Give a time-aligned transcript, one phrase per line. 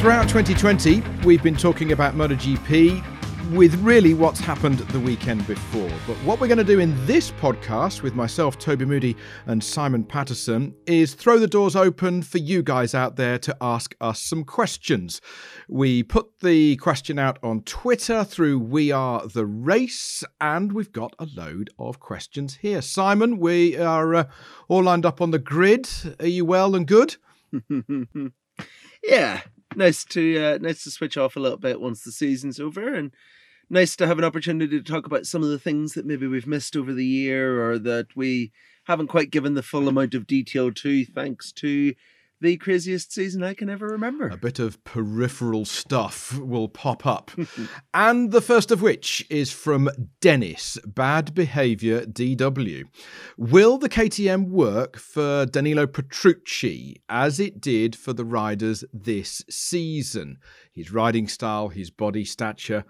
[0.00, 3.13] Throughout 2020, we've been talking about MotoGP
[3.52, 5.90] with really what's happened the weekend before.
[6.06, 10.04] But what we're going to do in this podcast with myself, Toby Moody, and Simon
[10.04, 14.44] Patterson is throw the doors open for you guys out there to ask us some
[14.44, 15.20] questions.
[15.68, 21.14] We put the question out on Twitter through We Are the Race, and we've got
[21.18, 22.82] a load of questions here.
[22.82, 24.24] Simon, we are uh,
[24.68, 25.88] all lined up on the grid.
[26.20, 27.16] Are you well and good?
[29.02, 29.42] yeah,
[29.76, 33.12] nice to uh, nice to switch off a little bit once the season's over, and
[33.70, 36.46] nice to have an opportunity to talk about some of the things that maybe we've
[36.46, 38.52] missed over the year or that we
[38.84, 41.94] haven't quite given the full amount of detail to, thanks to
[42.40, 44.28] the craziest season I can ever remember.
[44.28, 47.30] A bit of peripheral stuff will pop up.
[47.94, 49.88] and the first of which is from
[50.20, 52.84] Dennis, Bad Behaviour DW.
[53.38, 60.38] Will the KTM work for Danilo Petrucci as it did for the riders this season?
[60.72, 62.84] His riding style, his body stature.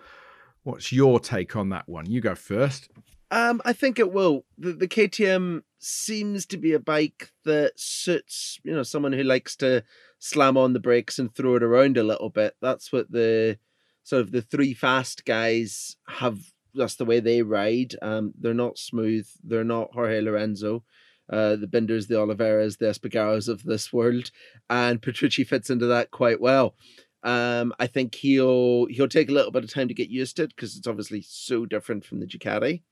[0.63, 2.07] What's your take on that one?
[2.07, 2.89] You go first.
[3.35, 4.45] Um, I think it will.
[4.59, 9.57] The, the KTM seems to be a bike that suits, you know, someone who likes
[9.57, 9.83] to
[10.21, 12.55] slam on the brakes and throw it around a little bit.
[12.63, 13.59] That's what the
[14.05, 16.39] sort of the three fast guys have.
[16.77, 17.97] That's the way they ride.
[18.01, 19.27] Um, they're not smooth.
[19.43, 20.85] They're not Jorge Lorenzo.
[21.29, 24.31] Uh, the Binders, the Oliveiras, the Espargaros of this world,
[24.71, 26.77] and Petrucci fits into that quite well.
[27.25, 30.45] Um, I think he'll he'll take a little bit of time to get used to
[30.45, 32.83] it because it's obviously so different from the Ducati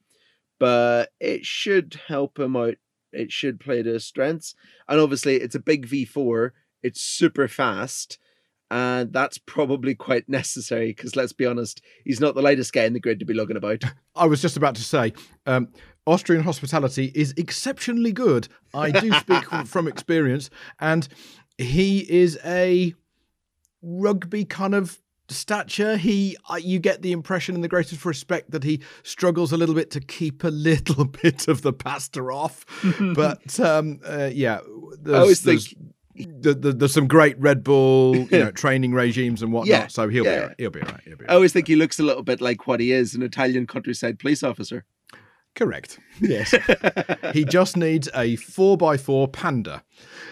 [0.62, 2.76] but it should help him out.
[3.12, 4.54] It should play to his strengths.
[4.88, 6.52] And obviously, it's a big V4,
[6.84, 8.16] it's super fast.
[8.70, 12.92] And that's probably quite necessary because let's be honest, he's not the lightest guy in
[12.92, 13.82] the grid to be lugging about.
[14.14, 15.14] I was just about to say,
[15.46, 15.66] um,
[16.06, 18.46] Austrian hospitality is exceptionally good.
[18.72, 20.48] I do speak from experience.
[20.78, 21.08] And
[21.58, 22.94] he is a
[23.82, 25.01] rugby kind of
[25.32, 29.56] stature he uh, you get the impression in the greatest respect that he struggles a
[29.56, 32.64] little bit to keep a little bit of the pastor off
[33.14, 34.60] but um uh, yeah
[35.06, 35.62] i always think
[36.14, 39.68] the, the, there's some great Red Bull, you know, training regimes and whatnot.
[39.68, 40.34] Yeah, so he'll yeah.
[40.34, 40.54] be right.
[40.58, 41.00] He'll be right.
[41.04, 41.30] He'll be right.
[41.30, 44.18] I always think he looks a little bit like what he is, an Italian countryside
[44.18, 44.84] police officer.
[45.54, 45.98] Correct.
[46.20, 46.54] Yes.
[47.34, 49.82] he just needs a four by four panda.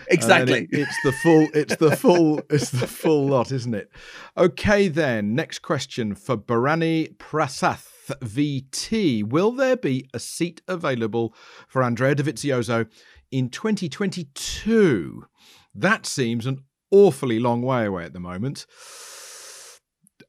[0.08, 0.62] Exactly.
[0.62, 1.46] It, it's the full.
[1.52, 2.40] It's the full.
[2.50, 3.90] it's the full lot, isn't it?
[4.36, 5.34] Okay, then.
[5.34, 7.86] Next question for Barani Prasath
[8.18, 9.24] VT.
[9.24, 11.34] Will there be a seat available
[11.68, 12.88] for Andrea Dovizioso
[13.30, 15.26] in 2022?
[15.74, 18.66] That seems an awfully long way away at the moment.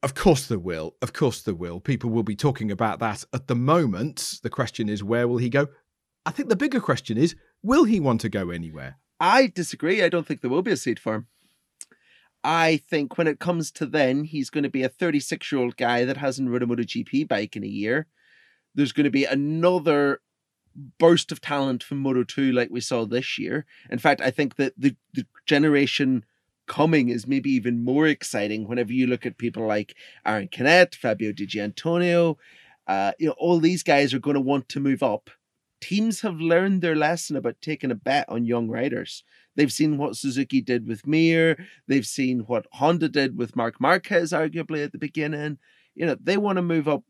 [0.02, 0.96] Of course there will.
[1.00, 1.78] Of course there will.
[1.78, 4.40] People will be talking about that at the moment.
[4.42, 5.68] The question is, where will he go?
[6.26, 8.96] I think the bigger question is, will he want to go anywhere?
[9.20, 10.02] I disagree.
[10.02, 11.26] I don't think there will be a seat for him.
[12.44, 15.76] I think when it comes to then, he's going to be a 36 year old
[15.76, 18.08] guy that hasn't ridden a MotoGP bike in a year.
[18.74, 20.20] There's going to be another
[20.98, 23.66] burst of talent from Moto 2 like we saw this year.
[23.90, 26.24] In fact, I think that the, the generation
[26.72, 29.94] coming is maybe even more exciting whenever you look at people like
[30.24, 32.36] Aaron Canet, Fabio Di Giannantonio.
[32.86, 35.28] Uh, you know, all these guys are going to want to move up.
[35.82, 39.22] Teams have learned their lesson about taking a bet on young riders.
[39.54, 41.58] They've seen what Suzuki did with Mir.
[41.88, 45.58] They've seen what Honda did with Marc Marquez, arguably at the beginning.
[45.94, 47.02] You know, they want to move up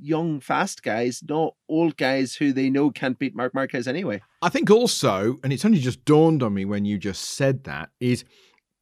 [0.00, 4.22] young, fast guys, not old guys who they know can't beat Marc Marquez anyway.
[4.42, 7.90] I think also, and it's only just dawned on me when you just said that,
[7.98, 8.24] is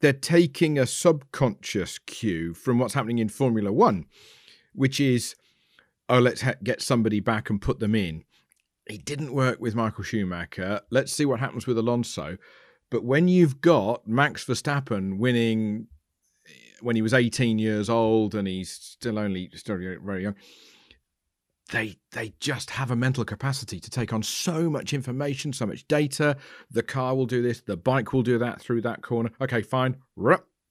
[0.01, 4.05] they're taking a subconscious cue from what's happening in Formula One,
[4.73, 5.35] which is,
[6.07, 8.23] oh, let's ha- get somebody back and put them in.
[8.85, 10.81] It didn't work with Michael Schumacher.
[10.91, 12.37] Let's see what happens with Alonso.
[12.89, 15.87] But when you've got Max Verstappen winning
[16.47, 20.35] eh, when he was 18 years old and he's still only still very young,
[21.69, 25.87] they they just have a mental capacity to take on so much information, so much
[25.87, 26.37] data.
[26.71, 29.31] The car will do this, the bike will do that through that corner.
[29.41, 29.97] Okay, fine,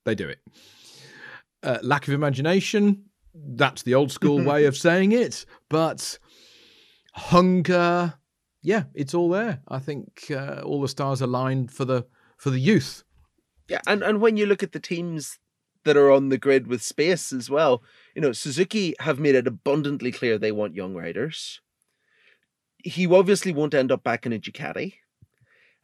[0.05, 0.39] they do it.
[1.63, 3.05] Uh, lack of imagination,
[3.35, 6.19] that's the old school way of saying it, but
[7.15, 8.15] hunger,
[8.63, 9.61] yeah, it's all there.
[9.69, 12.07] I think uh, all the stars aligned for the
[12.37, 13.05] for the youth.
[13.69, 15.39] Yeah, and and when you look at the teams
[15.87, 17.83] that are on the grid with space as well.
[18.15, 21.61] You know, Suzuki have made it abundantly clear they want young riders.
[22.85, 24.95] He obviously won't end up back in a Ducati.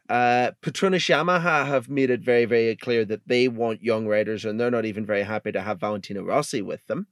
[0.09, 4.59] Uh, Petronas Yamaha have made it very, very clear that they want young riders, and
[4.59, 7.07] they're not even very happy to have Valentino Rossi with them.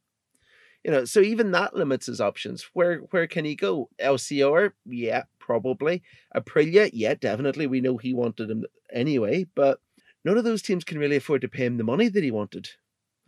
[0.84, 2.70] You know, so even that limits his options.
[2.74, 3.90] Where where can he go?
[4.00, 6.04] LCR, yeah, probably.
[6.36, 7.68] Aprilia, yeah, definitely.
[7.68, 9.80] We know he wanted him anyway, but
[10.26, 12.70] none of those teams can really afford to pay him the money that he wanted.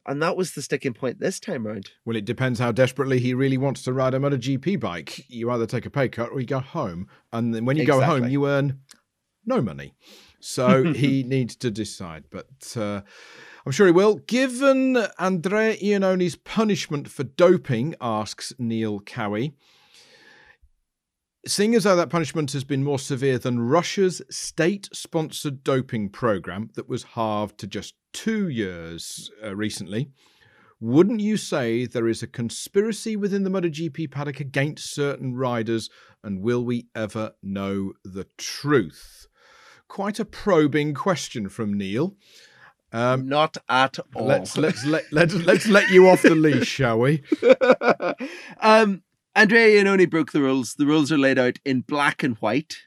[0.06, 1.92] And that was the sticking point this time round.
[2.06, 5.30] Well, it depends how desperately he really wants to ride a MotoGP bike.
[5.30, 7.08] You either take a pay cut or you go home.
[7.32, 8.06] And then when you exactly.
[8.06, 8.80] go home, you earn
[9.46, 9.94] no money.
[10.40, 12.26] So he needs to decide.
[12.30, 13.02] But uh,
[13.66, 14.16] I'm sure he will.
[14.16, 19.54] Given Andrea Iannone's punishment for doping, asks Neil Cowie,
[21.46, 26.70] Seeing as though that punishment has been more severe than Russia's state sponsored doping program
[26.76, 30.10] that was halved to just two years uh, recently,
[30.80, 35.90] wouldn't you say there is a conspiracy within the MotoGP paddock against certain riders,
[36.24, 39.28] and will we ever know the truth?
[39.90, 42.16] Quite a probing question from Neil.
[42.94, 44.26] Um, Not at all.
[44.26, 47.24] Let's let's let let's, let's let you off the leash, shall we?
[48.62, 49.04] um,
[49.36, 50.76] Andrea Iannone broke the rules.
[50.76, 52.84] The rules are laid out in black and white.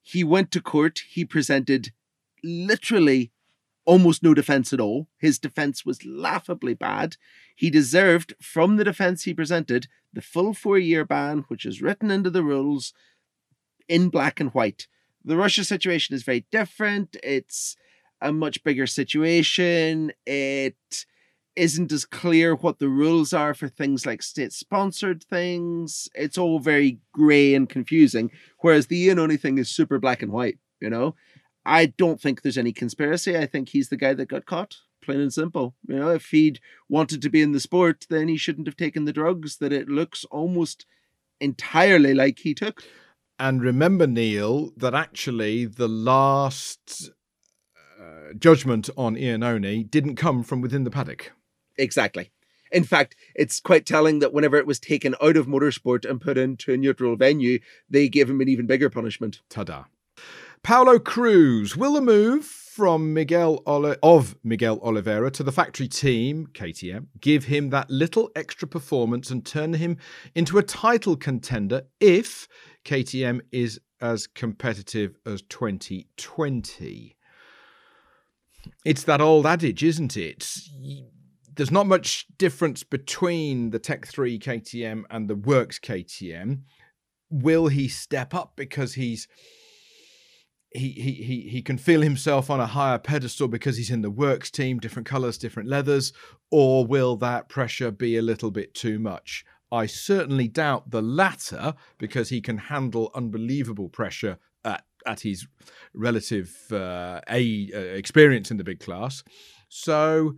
[0.00, 1.02] He went to court.
[1.10, 1.92] He presented
[2.42, 3.30] literally
[3.84, 5.08] almost no defense at all.
[5.18, 7.16] His defense was laughably bad.
[7.54, 12.10] He deserved, from the defense he presented, the full four year ban, which is written
[12.10, 12.94] into the rules
[13.86, 14.86] in black and white.
[15.24, 17.16] The Russia situation is very different.
[17.22, 17.76] It's
[18.22, 20.12] a much bigger situation.
[20.24, 21.04] It
[21.56, 26.08] isn't as clear what the rules are for things like state sponsored things.
[26.14, 28.30] It's all very grey and confusing.
[28.58, 31.14] Whereas the Iannone thing is super black and white, you know?
[31.64, 33.36] I don't think there's any conspiracy.
[33.36, 35.74] I think he's the guy that got caught, plain and simple.
[35.88, 39.04] You know, if he'd wanted to be in the sport, then he shouldn't have taken
[39.04, 40.86] the drugs that it looks almost
[41.40, 42.84] entirely like he took.
[43.38, 47.10] And remember, Neil, that actually the last
[48.00, 51.32] uh, judgment on Iannone didn't come from within the paddock.
[51.78, 52.30] Exactly.
[52.72, 56.36] In fact, it's quite telling that whenever it was taken out of motorsport and put
[56.36, 59.40] into a neutral venue, they gave him an even bigger punishment.
[59.48, 59.84] Ta-da.
[60.62, 66.48] Paulo Cruz will the move from Miguel Oli- of Miguel Oliveira to the factory team
[66.52, 69.96] KTM give him that little extra performance and turn him
[70.34, 72.48] into a title contender if
[72.84, 77.16] KTM is as competitive as 2020.
[78.84, 80.58] It's that old adage, isn't it?
[81.56, 86.60] There's not much difference between the Tech 3 KTM and the Works KTM.
[87.30, 89.26] Will he step up because he's
[90.70, 94.10] he he he he can feel himself on a higher pedestal because he's in the
[94.10, 96.12] Works team, different colors, different leathers,
[96.50, 99.44] or will that pressure be a little bit too much?
[99.72, 105.46] I certainly doubt the latter because he can handle unbelievable pressure at at his
[105.94, 109.24] relative uh, a uh, experience in the big class.
[109.68, 110.36] So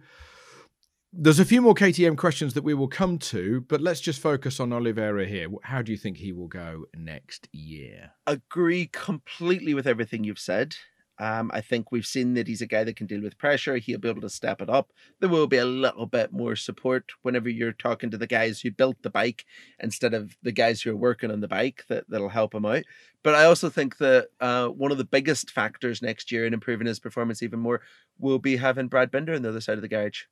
[1.13, 4.61] there's a few more KTM questions that we will come to, but let's just focus
[4.61, 5.49] on Oliveira here.
[5.63, 8.13] How do you think he will go next year?
[8.27, 10.77] Agree completely with everything you've said.
[11.21, 13.77] Um, I think we've seen that he's a guy that can deal with pressure.
[13.77, 14.93] He'll be able to step it up.
[15.19, 18.71] There will be a little bit more support whenever you're talking to the guys who
[18.71, 19.45] built the bike
[19.81, 22.85] instead of the guys who are working on the bike that, that'll help him out.
[23.25, 26.87] But I also think that uh, one of the biggest factors next year in improving
[26.87, 27.81] his performance even more
[28.19, 30.23] will be having Brad Binder on the other side of the garage.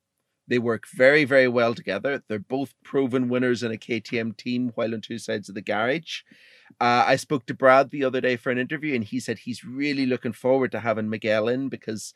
[0.49, 2.23] They work very, very well together.
[2.29, 6.23] They're both proven winners in a KTM team while on two sides of the garage.
[6.81, 9.65] Uh, I spoke to Brad the other day for an interview, and he said he's
[9.65, 12.15] really looking forward to having Miguel in because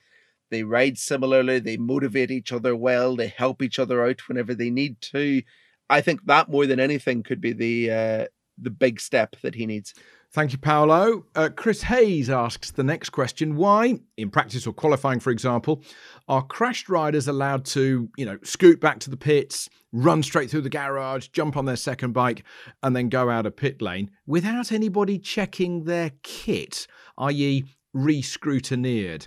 [0.50, 4.70] they ride similarly, they motivate each other well, they help each other out whenever they
[4.70, 5.42] need to.
[5.88, 8.26] I think that more than anything could be the uh,
[8.60, 9.94] the big step that he needs.
[10.32, 11.24] Thank you, Paolo.
[11.34, 15.82] Uh, Chris Hayes asks the next question Why, in practice or qualifying, for example,
[16.28, 20.60] are crashed riders allowed to, you know, scoot back to the pits, run straight through
[20.60, 22.44] the garage, jump on their second bike,
[22.84, 26.86] and then go out of pit lane without anybody checking their kit,
[27.18, 29.26] i.e., re scrutineered?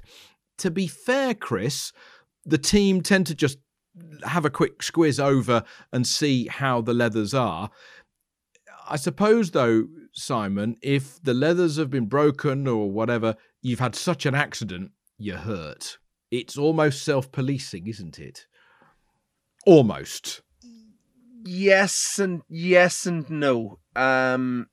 [0.59, 1.91] To be fair, Chris,
[2.45, 3.57] the team tend to just
[4.23, 7.69] have a quick squiz over and see how the leathers are.
[8.89, 14.25] I suppose, though, Simon, if the leathers have been broken or whatever, you've had such
[14.25, 15.97] an accident, you're hurt.
[16.31, 18.47] It's almost self policing, isn't it?
[19.65, 20.41] Almost.
[21.45, 23.79] Yes and yes and no.
[23.95, 24.67] Um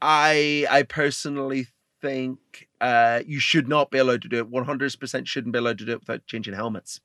[0.00, 1.66] I I personally
[2.00, 4.50] think uh you should not be allowed to do it.
[4.50, 7.00] 100% shouldn't be allowed to do it without changing helmets.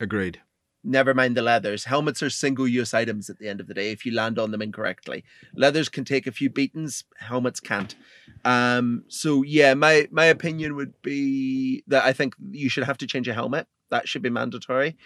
[0.00, 0.40] Agreed
[0.84, 1.84] never mind the leathers.
[1.84, 4.50] Helmets are single use items at the end of the day if you land on
[4.50, 5.24] them incorrectly.
[5.54, 7.94] Leathers can take a few beatings, helmets can't.
[8.44, 13.06] Um, so yeah, my my opinion would be that I think you should have to
[13.06, 13.66] change a helmet.
[13.90, 14.96] That should be mandatory.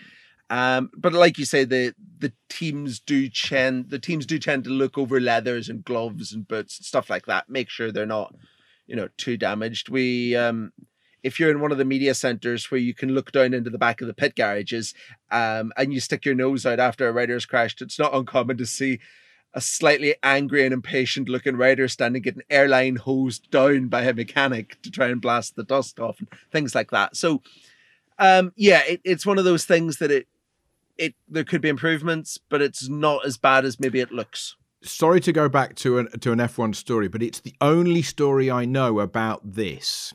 [0.50, 4.70] Um, but like you say, the the teams do tend the teams do tend to
[4.70, 8.34] look over leathers and gloves and boots and stuff like that, make sure they're not,
[8.86, 9.88] you know, too damaged.
[9.88, 10.72] We um
[11.22, 13.78] if you're in one of the media centers where you can look down into the
[13.78, 14.94] back of the pit garages
[15.30, 18.66] um, and you stick your nose out after a rider's crashed, it's not uncommon to
[18.66, 18.98] see
[19.54, 24.80] a slightly angry and impatient looking rider standing getting airline hosed down by a mechanic
[24.82, 27.16] to try and blast the dust off and things like that.
[27.16, 27.42] So,
[28.18, 30.26] um, yeah, it, it's one of those things that it
[30.98, 34.56] it there could be improvements, but it's not as bad as maybe it looks.
[34.82, 38.50] Sorry to go back to an to an F1 story, but it's the only story
[38.50, 40.14] I know about this.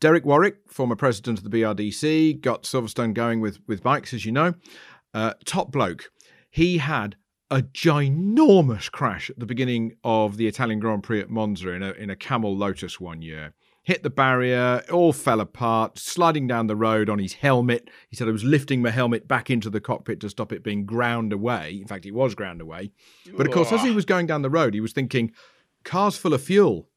[0.00, 4.32] Derek Warwick, former president of the BRDC, got Silverstone going with with bikes, as you
[4.32, 4.54] know.
[5.14, 6.10] Uh, top bloke.
[6.50, 7.16] He had
[7.50, 11.92] a ginormous crash at the beginning of the Italian Grand Prix at Monza in a,
[11.92, 13.54] in a Camel Lotus one year.
[13.82, 17.88] Hit the barrier, all fell apart, sliding down the road on his helmet.
[18.10, 20.84] He said, I was lifting my helmet back into the cockpit to stop it being
[20.84, 21.78] ground away.
[21.80, 22.90] In fact, it was ground away.
[23.34, 25.32] But of course, as he was going down the road, he was thinking,
[25.84, 26.90] car's full of fuel.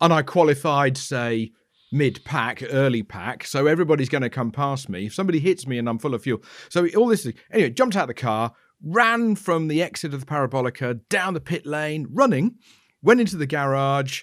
[0.00, 1.52] And I qualified, say,
[1.94, 5.06] mid pack, early pack, so everybody's going to come past me.
[5.06, 6.42] If somebody hits me and I'm full of fuel.
[6.68, 10.26] So all this, anyway, jumped out of the car, ran from the exit of the
[10.26, 12.56] parabolica down the pit lane, running,
[13.00, 14.22] went into the garage.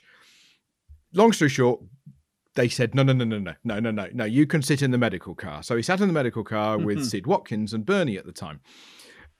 [1.13, 1.81] Long story short,
[2.55, 4.91] they said, no, no, no, no, no, no, no, no, no, you can sit in
[4.91, 5.63] the medical car.
[5.63, 7.05] So he sat in the medical car with mm-hmm.
[7.05, 8.59] Sid Watkins and Bernie at the time.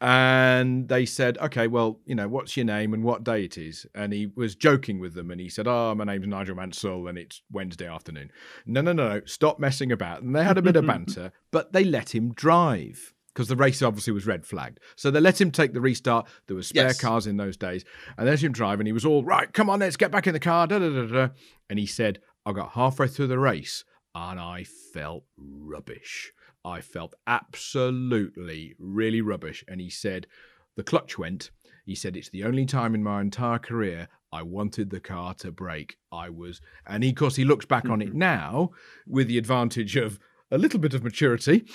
[0.02, 3.86] And they said, okay, well, you know, what's your name and what day it is?
[3.94, 7.20] And he was joking with them and he said, oh, my name's Nigel Mansell and
[7.20, 8.32] it's Wednesday afternoon.
[8.66, 10.24] No, no, no, no, stop messing about.
[10.24, 13.84] And they had a bit of banter, but they let him drive because the race
[13.84, 14.80] obviously was red flagged.
[14.96, 16.28] So they let him take the restart.
[16.48, 17.00] There were spare yes.
[17.00, 17.86] cars in those days,
[18.18, 19.54] and they let him drive, and he was all right.
[19.54, 20.68] Come on, let's get back in the car.
[20.68, 21.28] Da, da, da, da.
[21.70, 26.34] And he said, "I got halfway through the race, and I felt rubbish.
[26.64, 30.28] I felt absolutely really rubbish." And he said,
[30.76, 31.52] "The clutch went."
[31.86, 35.52] He said, "It's the only time in my entire career I wanted the car to
[35.52, 35.98] break.
[36.12, 38.18] I was, and he, of course, he looks back on it mm-hmm.
[38.30, 38.72] now
[39.06, 41.66] with the advantage of a little bit of maturity,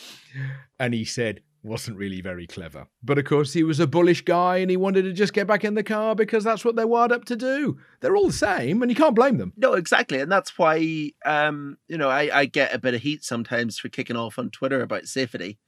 [0.78, 2.86] and he said, wasn't really very clever.
[3.02, 5.64] But of course, he was a bullish guy and he wanted to just get back
[5.64, 7.78] in the car because that's what they're wired up to do.
[8.00, 9.52] They're all the same and you can't blame them.
[9.56, 10.20] No, exactly.
[10.20, 13.88] And that's why, um, you know, I, I get a bit of heat sometimes for
[13.88, 15.58] kicking off on Twitter about safety.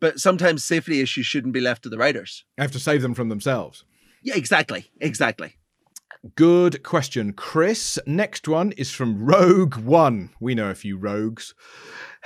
[0.00, 2.44] But sometimes safety issues shouldn't be left to the riders.
[2.58, 3.84] I have to save them from themselves.
[4.22, 4.90] Yeah, exactly.
[5.00, 5.56] Exactly.
[6.34, 7.98] Good question, Chris.
[8.04, 10.30] Next one is from Rogue One.
[10.40, 11.54] We know a few rogues.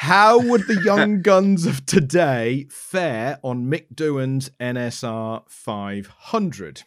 [0.00, 6.82] How would the young guns of today fare on Mick Doohan's NSR 500?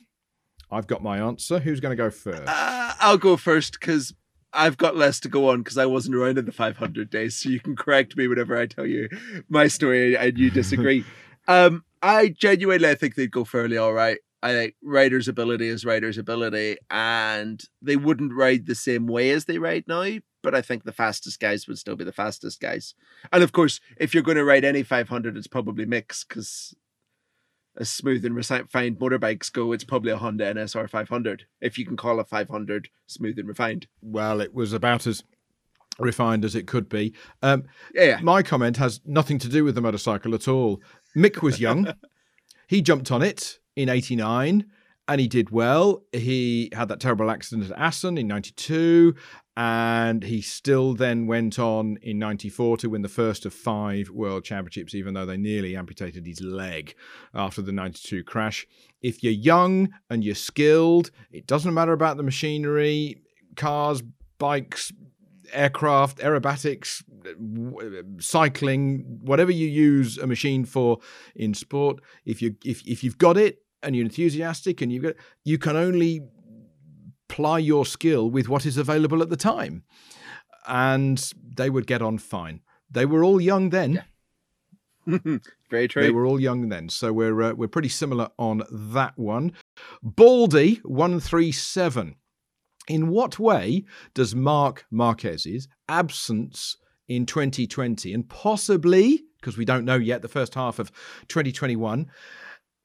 [0.72, 1.60] I've got my answer.
[1.60, 2.42] Who's going to go first?
[2.48, 4.16] Uh, I'll go first because
[4.52, 7.36] I've got less to go on because I wasn't around in the 500 days.
[7.36, 9.08] So you can correct me whenever I tell you
[9.48, 11.06] my story and you disagree.
[11.48, 14.18] um, I genuinely I think they'd go fairly all right.
[14.42, 19.46] I think riders' ability is riders' ability, and they wouldn't ride the same way as
[19.46, 20.18] they ride now.
[20.44, 22.94] But I think the fastest guys would still be the fastest guys.
[23.32, 26.76] And of course, if you're going to ride any 500, it's probably mixed because
[27.78, 31.46] as smooth and refined motorbikes go, it's probably a Honda NSR 500.
[31.62, 33.88] If you can call a 500 smooth and refined.
[34.02, 35.24] Well, it was about as
[36.00, 37.14] refined as it could be.
[37.42, 38.20] Um, yeah.
[38.22, 40.82] My comment has nothing to do with the motorcycle at all.
[41.16, 41.94] Mick was young.
[42.68, 44.66] he jumped on it in 89
[45.08, 46.04] and he did well.
[46.12, 49.16] He had that terrible accident at Assen in 92
[49.56, 54.44] and he still then went on in 94 to win the first of five world
[54.44, 56.96] championships even though they nearly amputated his leg
[57.36, 58.66] after the 92 crash.
[59.02, 63.22] If you're young and you're skilled it doesn't matter about the machinery
[63.56, 64.02] cars
[64.40, 64.92] bikes
[65.52, 67.04] aircraft aerobatics
[68.20, 70.98] cycling whatever you use a machine for
[71.36, 75.14] in sport if you if, if you've got it and you're enthusiastic and you've got
[75.44, 76.22] you can only
[77.34, 79.84] ply your skill with what is available at the time.
[80.68, 81.18] And
[81.56, 82.62] they would get on fine.
[82.92, 84.04] They were all young then.
[85.08, 85.18] Yeah.
[85.72, 86.04] very true.
[86.04, 86.90] They were all young then.
[86.90, 89.54] So we're uh, we're pretty similar on that one.
[90.04, 92.16] Baldy 137
[92.88, 99.96] in what way does Marc Marquez's absence in 2020 and possibly because we don't know
[99.96, 100.92] yet the first half of
[101.28, 102.10] 2021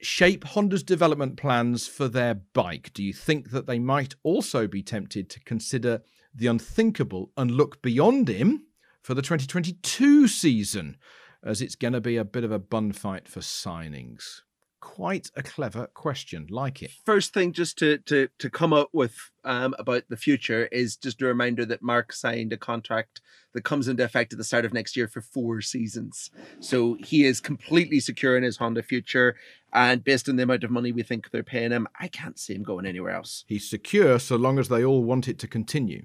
[0.00, 2.93] shape Honda's development plans for their bike?
[2.93, 6.02] Do you think that they might also be tempted to consider
[6.35, 8.64] the unthinkable and look beyond him
[9.02, 10.97] for the 2022 season,
[11.43, 14.43] as it's going to be a bit of a bun fight for signings?
[14.81, 16.47] Quite a clever question.
[16.51, 16.93] Like it.
[17.05, 21.21] First thing, just to to to come up with um, about the future is just
[21.21, 23.21] a reminder that Marc signed a contract
[23.55, 26.31] that comes into effect at the start of next year for four seasons.
[26.61, 29.37] So he is completely secure in his Honda future,
[29.73, 32.55] and based on the amount of money we think they're paying him, I can't see
[32.55, 33.45] him going anywhere else.
[33.49, 36.05] He's secure so long as they all want it to continue.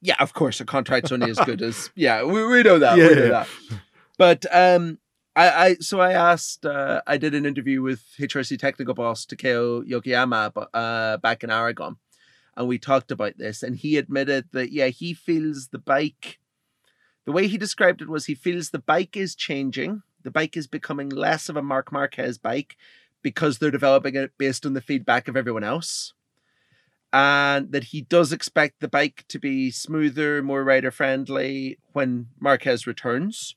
[0.00, 2.22] Yeah, of course, a contract's only as good as yeah.
[2.22, 2.96] We, we know that.
[2.96, 3.28] Yeah, we know yeah.
[3.30, 3.48] that.
[4.16, 4.98] But um,
[5.36, 9.82] I, I so I asked uh, I did an interview with HRC technical boss Takeo
[9.82, 11.96] Yokoyama uh, back in Aragon
[12.56, 16.38] and we talked about this and he admitted that yeah he feels the bike
[17.24, 20.66] the way he described it was he feels the bike is changing the bike is
[20.66, 22.76] becoming less of a Marc Marquez bike
[23.22, 26.12] because they're developing it based on the feedback of everyone else
[27.12, 32.86] and that he does expect the bike to be smoother more rider friendly when Marquez
[32.86, 33.56] returns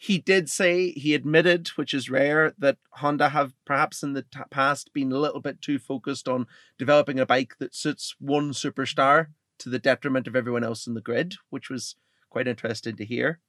[0.00, 4.38] he did say he admitted, which is rare, that Honda have perhaps in the t-
[4.48, 6.46] past been a little bit too focused on
[6.78, 9.26] developing a bike that suits one superstar
[9.58, 11.96] to the detriment of everyone else in the grid, which was
[12.30, 13.40] quite interesting to hear.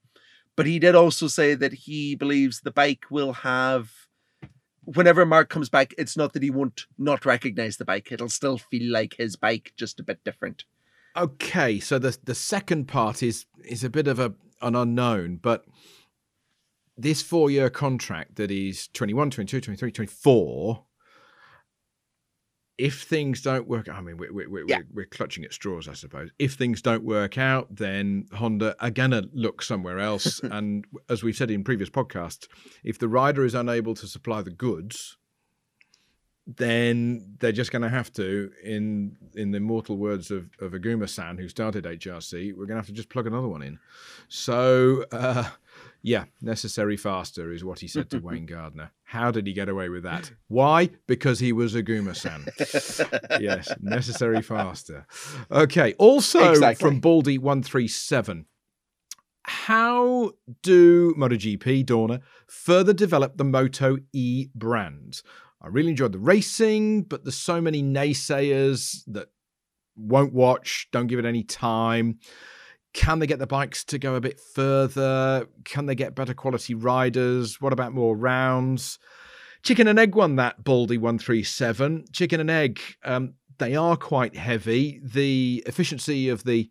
[0.56, 3.92] But he did also say that he believes the bike will have
[4.96, 8.12] whenever Marc comes back, it's not that he won't not recognize the bike.
[8.12, 10.64] It'll still feel like his bike, just a bit different.
[11.16, 15.66] Okay, so the the second part is is a bit of a an unknown, but
[17.02, 20.84] this four year contract that is 21, 22, 23, 24,
[22.78, 24.78] if things don't work I mean, we're, we're, yeah.
[24.78, 26.30] we're, we're, clutching at straws, I suppose.
[26.40, 30.40] If things don't work out, then Honda are going to look somewhere else.
[30.44, 32.48] and as we've said in previous podcasts,
[32.84, 35.18] if the rider is unable to supply the goods,
[36.48, 41.38] then they're just going to have to, in in the immortal words of, of Oguma-san,
[41.38, 43.78] who started HRC, we're going to have to just plug another one in.
[44.30, 45.50] So, uh,
[46.02, 48.92] yeah, necessary faster is what he said to Wayne Gardner.
[49.04, 50.32] How did he get away with that?
[50.48, 50.90] Why?
[51.08, 52.46] Because he was Oguma-san.
[53.42, 55.06] yes, necessary faster.
[55.52, 56.88] Okay, also exactly.
[56.88, 58.46] from Baldy137.
[59.44, 65.22] How do MotoGP, Dorna, further develop the Moto E brand?
[65.62, 69.30] I really enjoyed the racing, but there's so many naysayers that
[69.98, 72.20] won't watch, don't give it any time.
[72.94, 75.48] Can they get the bikes to go a bit further?
[75.64, 77.62] Can they get better quality riders?
[77.62, 78.98] What about more rounds?
[79.62, 82.06] Chicken and egg won that Baldy 137.
[82.14, 85.00] Chicken and egg, um, they are quite heavy.
[85.04, 86.70] The efficiency of the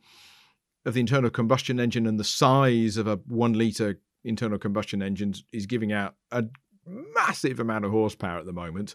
[0.84, 5.34] of the internal combustion engine and the size of a one liter internal combustion engine
[5.52, 6.44] is giving out a
[6.86, 8.94] massive amount of horsepower at the moment.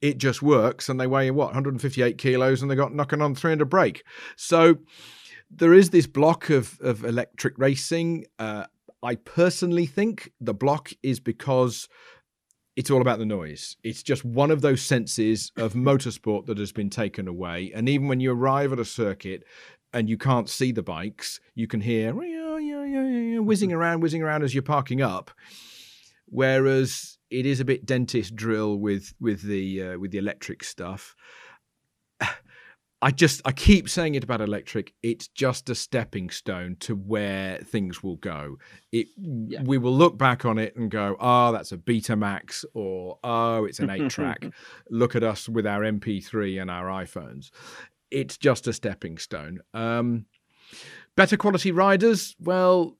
[0.00, 3.68] It just works, and they weigh what 158 kilos, and they got knocking on 300
[3.68, 4.04] brake.
[4.36, 4.76] So
[5.50, 8.26] there is this block of of electric racing.
[8.38, 8.66] Uh,
[9.02, 11.88] I personally think the block is because
[12.76, 13.76] it's all about the noise.
[13.82, 17.72] It's just one of those senses of motorsport that has been taken away.
[17.74, 19.44] And even when you arrive at a circuit
[19.92, 22.14] and you can't see the bikes, you can hear
[23.42, 25.30] whizzing around, whizzing around as you're parking up.
[26.26, 31.16] Whereas it is a bit dentist drill with with the uh, with the electric stuff.
[33.02, 34.92] I just I keep saying it about electric.
[35.02, 38.58] It's just a stepping stone to where things will go.
[38.92, 39.62] It yeah.
[39.62, 43.78] we will look back on it and go, oh, that's a Betamax, or oh, it's
[43.78, 44.44] an eight track.
[44.90, 47.50] look at us with our MP3 and our iPhones.
[48.10, 49.60] It's just a stepping stone.
[49.72, 50.26] Um,
[51.16, 52.36] better quality riders.
[52.38, 52.98] Well,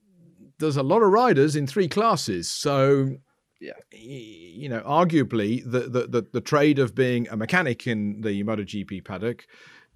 [0.57, 3.17] there's a lot of riders in three classes, so
[3.59, 8.43] yeah, you know, arguably the, the the the trade of being a mechanic in the
[8.43, 9.45] MotoGP paddock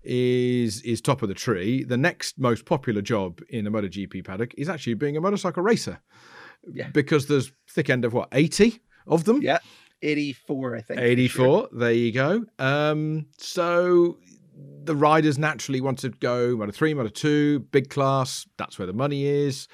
[0.05, 1.83] is is top of the tree.
[1.83, 5.99] The next most popular job in a MotoGP paddock is actually being a motorcycle racer.
[6.71, 6.89] Yeah.
[6.89, 9.41] Because there's thick end of what, 80 of them?
[9.41, 9.59] Yeah.
[10.01, 10.99] 84, I think.
[10.99, 11.45] 84.
[11.45, 11.69] Sure.
[11.71, 12.45] There you go.
[12.59, 14.17] Um, so
[14.83, 18.47] the riders naturally want to go Moto 3, Moto 2, big class.
[18.57, 19.67] That's where the money is.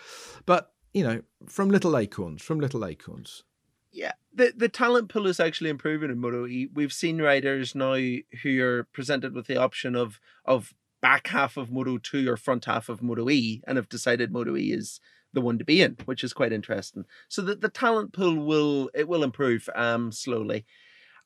[0.46, 3.44] But, you know, from little acorns, from little acorns.
[3.92, 6.70] Yeah, the the talent pool is actually improving in Moto E.
[6.74, 11.72] We've seen riders now who are presented with the option of of back half of
[11.72, 15.00] Moto 2 or front half of Moto E and have decided Moto E is
[15.34, 17.06] the one to be in, which is quite interesting.
[17.28, 20.66] So that the talent pool will it will improve um slowly.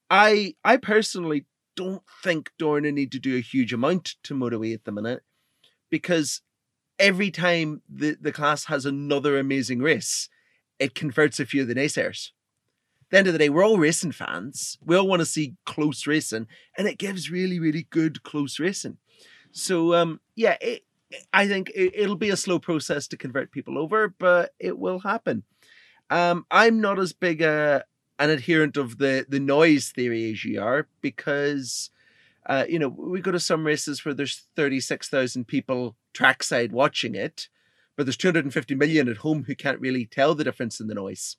[0.10, 4.74] I I personally don't think Dorna need to do a huge amount to Moto E
[4.74, 5.22] at the minute
[5.92, 6.42] because
[6.98, 10.30] every time the, the class has another amazing race,
[10.80, 12.32] it converts a few of the naysayers
[13.10, 14.78] the end of the day, we're all racing fans.
[14.84, 18.98] We all want to see close racing, and it gives really, really good close racing.
[19.52, 20.84] So, um, yeah, it,
[21.32, 25.00] I think it, will be a slow process to convert people over, but it will
[25.00, 25.44] happen.
[26.10, 27.86] Um, I'm not as big a
[28.18, 31.90] an adherent of the the noise theory as you are because
[32.46, 37.50] uh, you know we go to some races where there's 36,000 people trackside watching it
[37.96, 41.38] but there's 250 million at home who can't really tell the difference in the noise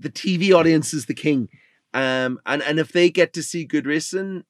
[0.00, 1.48] the TV audience is the king
[1.94, 4.44] um, and and if they get to see good racing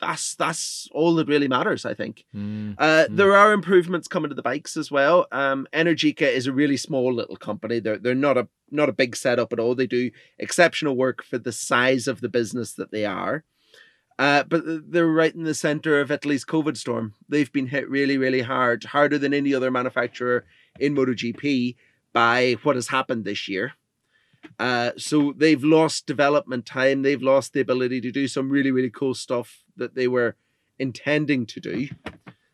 [0.00, 1.84] that's that's all that really matters.
[1.84, 2.24] I think.
[2.34, 2.74] Mm.
[2.78, 3.16] Uh, mm.
[3.16, 5.26] There are improvements coming to the bikes as well.
[5.30, 7.80] Um, Energica is a really small little company.
[7.80, 9.74] They're they're not a not a big setup at all.
[9.74, 13.44] They do exceptional work for the size of the business that they are.
[14.18, 17.14] Uh, but they're right in the center of Italy's COVID storm.
[17.28, 20.44] They've been hit really, really hard, harder than any other manufacturer
[20.78, 21.74] in MotoGP
[22.12, 23.72] by what has happened this year.
[24.58, 27.02] Uh, so they've lost development time.
[27.02, 30.36] They've lost the ability to do some really, really cool stuff that they were
[30.78, 31.88] intending to do.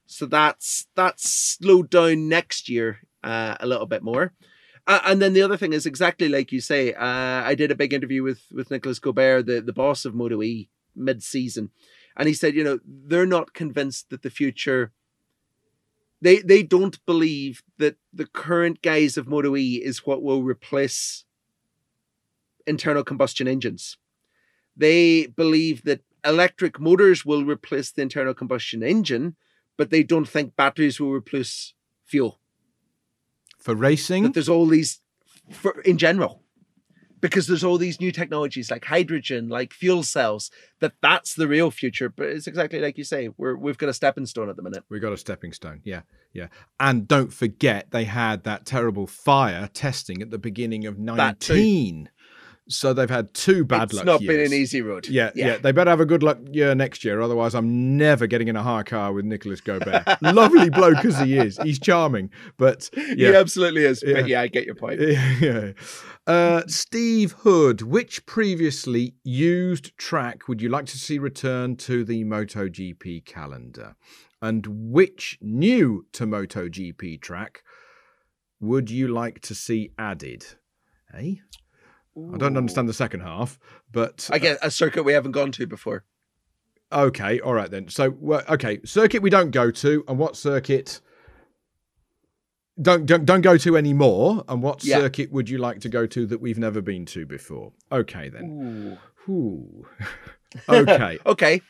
[0.07, 4.33] So that's that's slowed down next year uh, a little bit more.
[4.87, 6.95] Uh, and then the other thing is exactly like you say.
[6.95, 10.43] Uh, I did a big interview with with Nicolas Goubert, the the boss of Moto
[10.43, 11.71] E, mid season,
[12.17, 14.93] and he said, you know, they're not convinced that the future.
[16.23, 21.25] They they don't believe that the current guise of Moto E is what will replace
[22.67, 23.97] internal combustion engines.
[24.77, 29.37] They believe that electric motors will replace the internal combustion engine,
[29.77, 31.75] but they don't think batteries will replace
[32.05, 32.41] fuel.
[33.59, 34.25] For racing?
[34.25, 35.01] That there's all these,
[35.51, 36.43] for in general,
[37.21, 40.51] because there's all these new technologies like hydrogen, like fuel cells,
[40.81, 42.09] that that's the real future.
[42.09, 44.85] But it's exactly like you say, we're, we've got a stepping stone at the minute.
[44.89, 46.03] We've got a stepping stone, yeah,
[46.33, 46.49] yeah.
[46.79, 52.11] And don't forget, they had that terrible fire testing at the beginning of 19.
[52.69, 54.03] So they've had two bad it's luck.
[54.03, 54.37] It's not years.
[54.37, 55.09] been an easy road.
[55.09, 57.21] Yeah, yeah, yeah, They better have a good luck year next year.
[57.21, 60.19] Otherwise, I'm never getting in a hire car with Nicholas Goubert.
[60.35, 61.59] Lovely bloke as he is.
[61.63, 63.15] He's charming, but yeah.
[63.15, 64.03] he absolutely is.
[64.05, 64.15] Yeah.
[64.15, 65.01] But yeah, I get your point.
[65.41, 65.73] Yeah.
[66.27, 72.25] Uh, Steve Hood, which previously used track would you like to see return to the
[72.25, 73.95] MotoGP calendar?
[74.43, 77.63] And which new to MotoGP track
[78.61, 80.45] would you like to see added?
[81.15, 81.37] Eh?
[82.17, 83.59] I don't understand the second half,
[83.93, 86.05] but I get uh, a circuit we haven't gone to before.
[86.93, 87.89] Okay, all right then.
[87.89, 88.17] So,
[88.49, 91.01] okay, circuit we don't go to, and what circuit
[92.81, 94.45] don't don't, don't go to anymore?
[94.49, 94.99] And what yeah.
[94.99, 97.73] circuit would you like to go to that we've never been to before?
[97.91, 98.99] Okay then.
[99.29, 99.33] Ooh.
[99.33, 99.87] Ooh.
[100.69, 101.19] okay.
[101.27, 101.63] okay.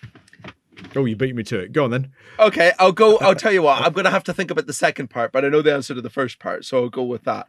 [0.94, 1.72] Oh, you beat me to it.
[1.72, 2.12] Go on then.
[2.38, 3.16] Okay, I'll go.
[3.18, 3.82] I'll tell you what.
[3.84, 5.94] I'm going to have to think about the second part, but I know the answer
[5.94, 7.48] to the first part, so I'll go with that.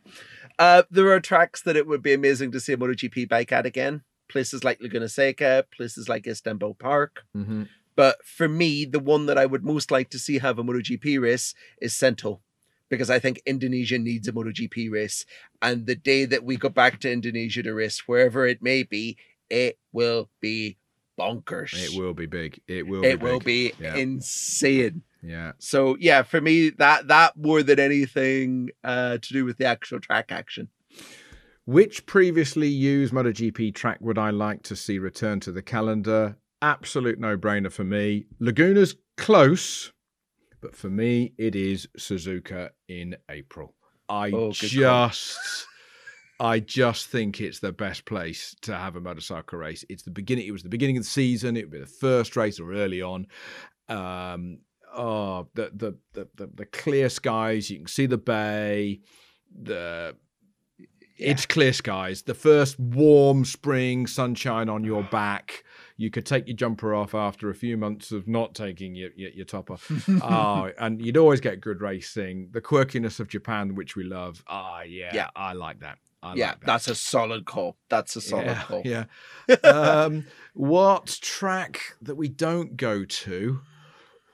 [0.60, 3.66] Uh, there are tracks that it would be amazing to see a MotoGP bike at
[3.66, 4.04] again.
[4.30, 7.24] Places like Laguna Seca, places like Istanbul Park.
[7.36, 7.64] Mm-hmm.
[7.96, 11.20] But for me, the one that I would most like to see have a MotoGP
[11.22, 12.42] race is Sentul,
[12.90, 15.26] because I think Indonesia needs a MotoGP race.
[15.62, 19.18] And the day that we go back to Indonesia to race, wherever it may be,
[19.50, 20.78] it will be
[21.20, 21.74] bonkers.
[21.74, 22.62] It will be big.
[22.68, 23.04] It will.
[23.04, 23.96] It be will be yeah.
[23.96, 25.04] insane.
[25.22, 25.54] Yeah.
[25.60, 30.00] So yeah, for me, that that more than anything uh, to do with the actual
[30.00, 30.70] track action.
[31.66, 36.38] Which previously used MotoGP track would I like to see return to the calendar?
[36.62, 38.26] Absolute no-brainer for me.
[38.40, 39.92] Laguna's close,
[40.62, 43.76] but for me, it is Suzuka in April.
[44.08, 45.38] I oh, just.
[46.40, 49.84] I just think it's the best place to have a motorcycle race.
[49.90, 50.48] It's the beginning.
[50.48, 51.58] It was the beginning of the season.
[51.58, 53.26] It would be the first race or early on.
[53.90, 54.60] Um,
[54.96, 57.70] oh, the, the the the the clear skies.
[57.70, 59.02] You can see the bay.
[59.62, 60.16] The
[60.78, 60.86] yeah.
[61.18, 62.24] it's clear skies.
[62.24, 65.64] The first warm spring sunshine on your back.
[66.00, 69.32] You could take your jumper off after a few months of not taking your your,
[69.32, 69.92] your top off.
[70.22, 72.50] oh, and you'd always get good racing.
[72.52, 74.44] The quirkiness of Japan, which we love.
[74.48, 75.98] Ah, oh, yeah, yeah, I like that.
[76.22, 76.66] I yeah, like that.
[76.66, 77.78] that's a solid call.
[77.90, 78.82] That's a solid yeah, call.
[78.86, 79.06] Yeah.
[79.64, 83.62] um, what track that we don't go to?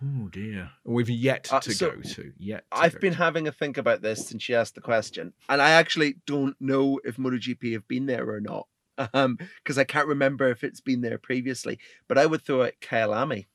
[0.04, 0.72] Oh dear.
[0.84, 2.34] We've yet uh, to so go to.
[2.38, 2.66] Yet.
[2.72, 3.18] To I've been to.
[3.20, 7.00] having a think about this since you asked the question, and I actually don't know
[7.04, 8.68] if MotoGP have been there or not,
[9.14, 11.80] um, because I can't remember if it's been there previously.
[12.08, 13.46] But I would throw it Kyalami.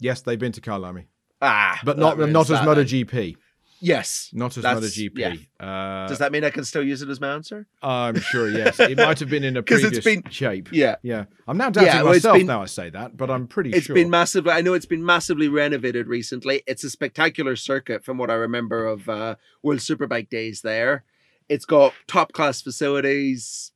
[0.00, 1.06] Yes, they've been to Kyalami.
[1.42, 3.36] Ah, but not not as MotoGP.
[3.84, 4.30] Yes.
[4.32, 5.18] Not as MotoGP.
[5.18, 5.34] Yeah.
[5.64, 7.66] Uh, Does that mean I can still use it as my answer?
[7.82, 8.80] I'm sure, yes.
[8.80, 10.70] It might have been in a previous it's been, shape.
[10.72, 10.96] Yeah.
[11.02, 11.24] Yeah.
[11.46, 13.86] I'm now doubting yeah, well, myself been, now I say that, but I'm pretty it's
[13.86, 13.96] sure.
[13.96, 16.62] It's been massively, I know it's been massively renovated recently.
[16.66, 21.04] It's a spectacular circuit from what I remember of uh, World Superbike days there.
[21.48, 23.72] It's got top class facilities.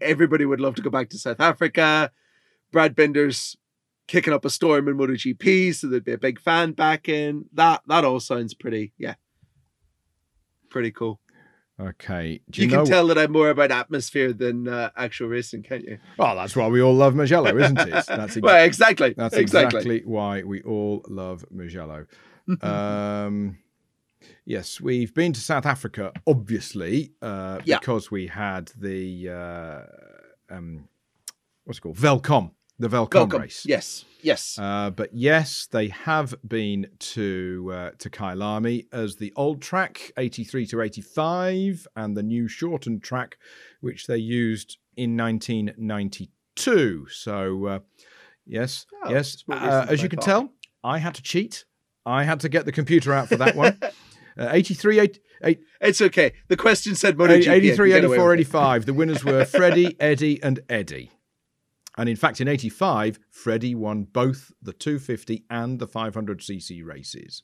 [0.00, 2.12] Everybody would love to go back to South Africa.
[2.70, 3.56] Brad Binder's
[4.06, 7.46] kicking up a storm in MotoGP, so there'd be a big fan back in.
[7.52, 9.14] That that all sounds pretty, yeah,
[10.68, 11.20] pretty cool.
[11.80, 12.40] Okay.
[12.50, 15.84] Do You, you, can tell that I'm more about atmosphere than uh, actual racing, can't
[15.84, 15.98] you?
[16.18, 17.90] Oh, that's why we all love Mugello, isn't it?
[18.08, 19.14] That's ex- Well, exactly.
[19.16, 19.78] that's exactly.
[19.92, 22.06] exactly why we all love Mugello.
[22.62, 23.58] um,
[24.44, 27.78] yes, we've been to South Africa, obviously, uh, Yeah.
[27.78, 30.88] because we had the uh, um,
[31.64, 33.42] what's it called Welkom, the Welkom Welcome.
[33.42, 33.64] race.
[33.66, 34.04] Yes.
[34.22, 34.58] Yes.
[34.58, 40.66] Uh, but yes, they have been to uh, to Kyalami as the old track, 83
[40.66, 43.38] to 85, and the new shortened track,
[43.80, 47.06] which they used in 1992.
[47.08, 47.78] So, uh,
[48.46, 49.44] yes, Oh, yes.
[49.50, 50.24] Uh, as you can thought.
[50.26, 51.64] tell, I had to cheat.
[52.04, 53.78] I had to get the computer out for that one.
[54.38, 56.32] Uh, 83, 8, 8, it's okay.
[56.46, 57.48] The question said MotoGP.
[57.48, 58.86] 83, can get away 84, 85.
[58.86, 61.10] The winners were Freddie, Eddie, and Eddie.
[61.98, 67.42] And in fact, in 85, Freddie won both the 250 and the 500cc races.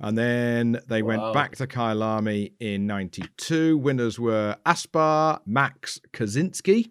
[0.00, 1.08] And then they Wow.
[1.08, 3.78] went back to Kyalami in 92.
[3.78, 6.90] Winners were Aspar, Max, Kocinski.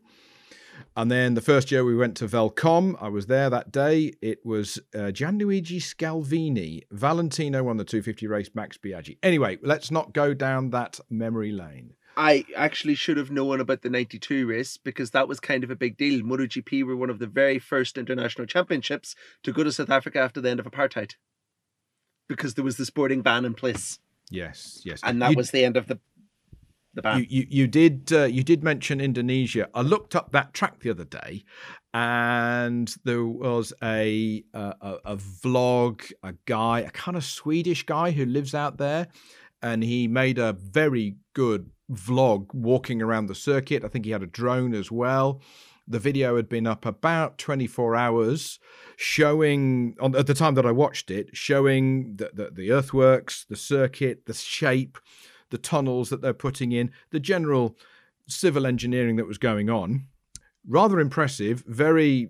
[0.95, 4.13] And then the first year we went to Welkom, I was there that day.
[4.21, 6.81] It was uh, Gianluigi Scalvini.
[6.91, 9.17] Valentino won the 250 race, Max Biaggi.
[9.23, 11.93] Anyway, let's not go down that memory lane.
[12.17, 15.75] I actually should have known about the 92 race because that was kind of a
[15.75, 16.21] big deal.
[16.21, 20.41] MotoGP were one of the very first international championships to go to South Africa after
[20.41, 21.15] the end of apartheid
[22.27, 23.99] because there was the sporting ban in place.
[24.29, 25.01] Yes, yes.
[25.03, 25.99] And that You- was the end of the,
[26.93, 27.19] the ban.
[27.19, 29.67] You, you, you did uh, you did mention Indonesia.
[29.73, 31.43] I looked up that track the other day,
[31.93, 38.11] and there was a a, a, a vlog, a guy, a kind of Swedish guy
[38.11, 39.07] who lives out there,
[39.61, 43.83] and he made a very good vlog walking around the circuit.
[43.83, 45.41] I think he had a drone as well.
[45.87, 48.59] The video had been up about 24 hours,
[48.95, 53.55] showing on at the time that I watched it, showing the, the, the earthworks, the
[53.55, 54.97] circuit, the shape,
[55.49, 57.77] the tunnels that they're putting in, the general
[58.27, 60.07] civil engineering that was going on.
[60.65, 62.29] Rather impressive, very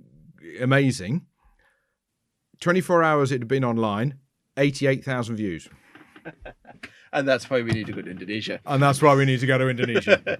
[0.59, 1.25] amazing.
[2.61, 4.15] 24 hours it had been online,
[4.57, 5.69] 88,000 views.
[7.13, 8.60] and that's why we need to go to Indonesia.
[8.65, 10.21] And that's why we need to go to Indonesia.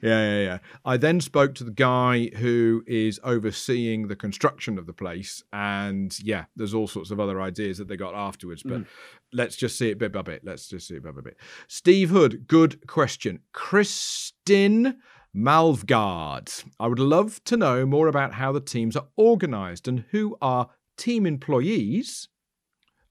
[0.00, 0.58] yeah, yeah, yeah.
[0.84, 5.42] I then spoke to the guy who is overseeing the construction of the place.
[5.52, 8.62] And yeah, there's all sorts of other ideas that they got afterwards.
[8.62, 8.86] But mm.
[9.32, 10.44] let's just see it bit by bit.
[10.44, 11.36] Let's just see it bit by bit.
[11.66, 13.40] Steve Hood, good question.
[13.52, 14.96] Kristin
[15.34, 16.64] Malvgard.
[16.78, 20.70] I would love to know more about how the teams are organized and who are
[20.96, 22.28] team employees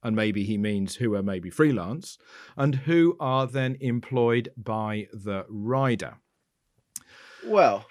[0.03, 2.17] and maybe he means who are maybe freelance,
[2.55, 6.15] and who are then employed by the rider.
[7.45, 7.85] Well,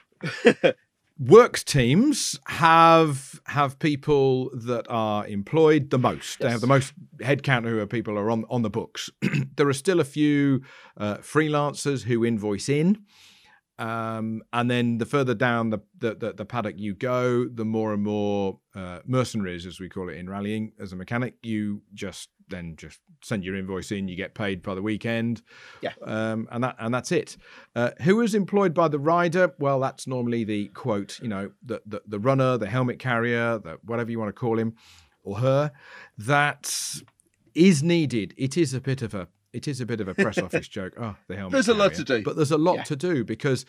[1.19, 6.41] Works teams have have people that are employed the most.
[6.41, 9.11] They have the most headcount who are people are on on the books.
[9.57, 10.63] there are still a few
[10.97, 13.05] uh, freelancers who invoice in.
[13.83, 17.93] Um, and then the further down the, the, the, the paddock you go, the more
[17.93, 22.29] and more uh, mercenaries, as we call it in rallying, as a mechanic, you just
[22.49, 24.07] then just send your invoice in.
[24.09, 25.43] You get paid by the weekend,
[25.81, 25.93] Yeah.
[26.05, 27.37] um, and that and that's it.
[27.75, 29.53] Uh, who is employed by the rider?
[29.59, 33.79] Well, that's normally the quote, you know, the the, the runner, the helmet carrier, the
[33.85, 34.75] whatever you want to call him
[35.25, 35.73] or her.
[36.19, 36.73] That
[37.55, 38.35] is needed.
[38.37, 40.95] It is a bit of a it is a bit of a press office joke.
[41.01, 41.53] Oh, the helmet.
[41.53, 42.23] There's a lot to do.
[42.23, 42.83] but there's a lot Yeah.
[42.85, 43.65] to do because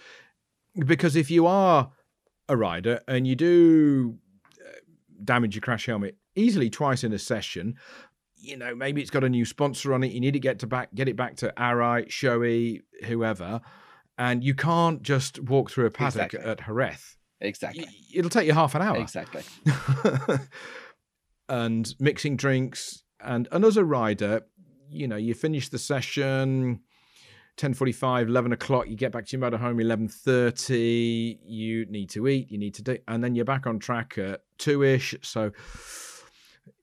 [0.86, 1.92] because if you are
[2.50, 4.18] a rider and you do
[4.60, 4.70] uh,
[5.24, 7.76] damage your crash helmet easily twice in a session,
[8.36, 10.12] you know maybe it's got a new sponsor on it.
[10.12, 13.62] You need to get to back get it back to Arai, Shoei, whoever,
[14.18, 16.52] and you can't just walk through a paddock Exactly.
[16.52, 17.18] at Jerez.
[17.42, 17.86] exactly.
[18.14, 19.44] It'll take you half an hour Exactly.
[21.50, 24.42] and mixing drinks and and as a rider
[24.94, 26.80] you know you finish the session
[27.58, 32.58] 10.45 11 o'clock you get back to your motorhome 11.30 you need to eat you
[32.58, 35.52] need to do and then you're back on track at 2ish so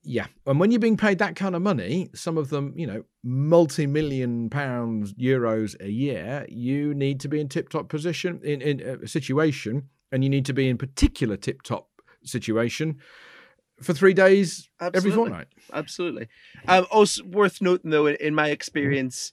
[0.02, 0.26] yeah.
[0.46, 4.48] And when you're being paid that kind of money some of them you know multi-million
[4.48, 9.88] pounds euros a year you need to be in tip-top position in, in a situation
[10.12, 11.88] and you need to be in particular tip-top
[12.24, 12.98] situation
[13.82, 16.28] for three days every fortnight Absolutely.
[16.68, 19.32] Um, also worth noting, though, in, in my experience,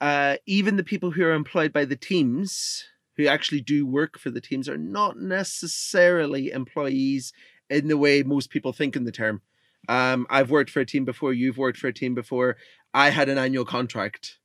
[0.00, 2.84] uh, even the people who are employed by the teams,
[3.16, 7.32] who actually do work for the teams, are not necessarily employees
[7.70, 9.42] in the way most people think in the term.
[9.88, 11.32] Um, I've worked for a team before.
[11.32, 12.56] You've worked for a team before.
[12.94, 14.38] I had an annual contract.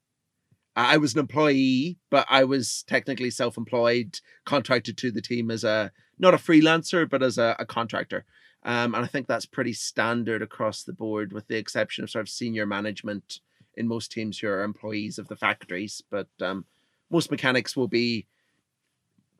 [0.75, 5.91] I was an employee, but I was technically self-employed, contracted to the team as a
[6.19, 8.25] not a freelancer, but as a, a contractor.
[8.63, 12.23] Um, and I think that's pretty standard across the board, with the exception of sort
[12.23, 13.39] of senior management
[13.75, 16.01] in most teams who are employees of the factories.
[16.09, 16.65] But um,
[17.09, 18.25] most mechanics will be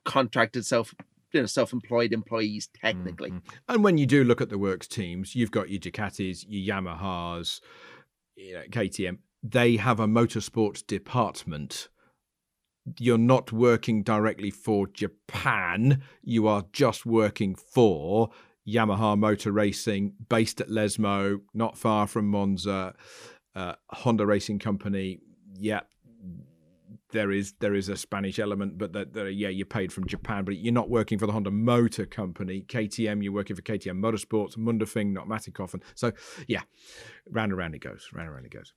[0.03, 0.95] contracted self
[1.34, 3.41] you know self-employed employees technically Mhm.
[3.67, 7.60] And when you do look at the works teams, you've got your Ducatis, your Yamahas,
[8.38, 9.19] you know, KTM.
[9.43, 11.89] They have a motorsports department.
[12.99, 16.01] You're not working directly for Japan.
[16.23, 18.30] You are just working for
[18.67, 22.93] Yamaha Motor Racing, based at Lesmo, not far from Monza.
[23.56, 25.19] Uh, Honda Racing Company.
[25.60, 25.82] Yeah,
[27.12, 30.43] there is there is a Spanish element, but that that- yeah, you're paid from Japan,
[30.43, 32.63] but you're not working for the Honda Motor Company.
[32.67, 36.12] KTM, you're working for KTM Motorsports, Munderfing, not Mattighofen, and so
[36.47, 36.62] yeah,
[37.32, 38.73] round and round it goes, round and round it goes.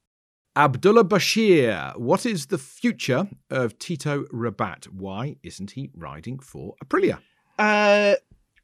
[0.56, 4.86] Abdullah Bashir, what is the future of Tito Rabat?
[4.88, 7.18] Why isn't he riding for Aprilia?
[7.58, 8.14] Uh,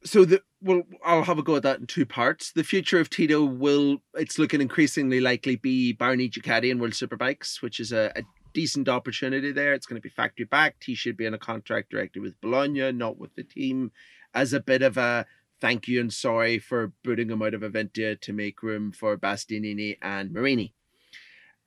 [0.07, 2.51] so the well, I'll have a go at that in two parts.
[2.51, 7.61] The future of Tito will it's looking increasingly likely be Barni Ducati and World Superbikes,
[7.61, 9.73] which is a, a decent opportunity there.
[9.73, 10.85] It's going to be factory backed.
[10.85, 13.91] He should be on a contract directly with Bologna, not with the team,
[14.33, 15.25] as a bit of a
[15.59, 19.97] thank you and sorry for booting him out of Avintia to make room for Bastianini
[20.01, 20.73] and Marini.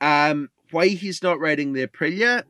[0.00, 2.44] Um, why he's not riding the Aprilia,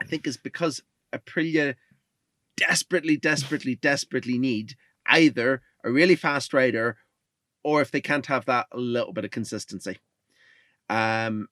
[0.00, 1.74] I think, is because Aprilia
[2.58, 4.74] desperately, desperately, desperately need
[5.06, 6.98] either a really fast rider
[7.64, 9.98] or if they can't have that, a little bit of consistency.
[10.88, 11.48] Um,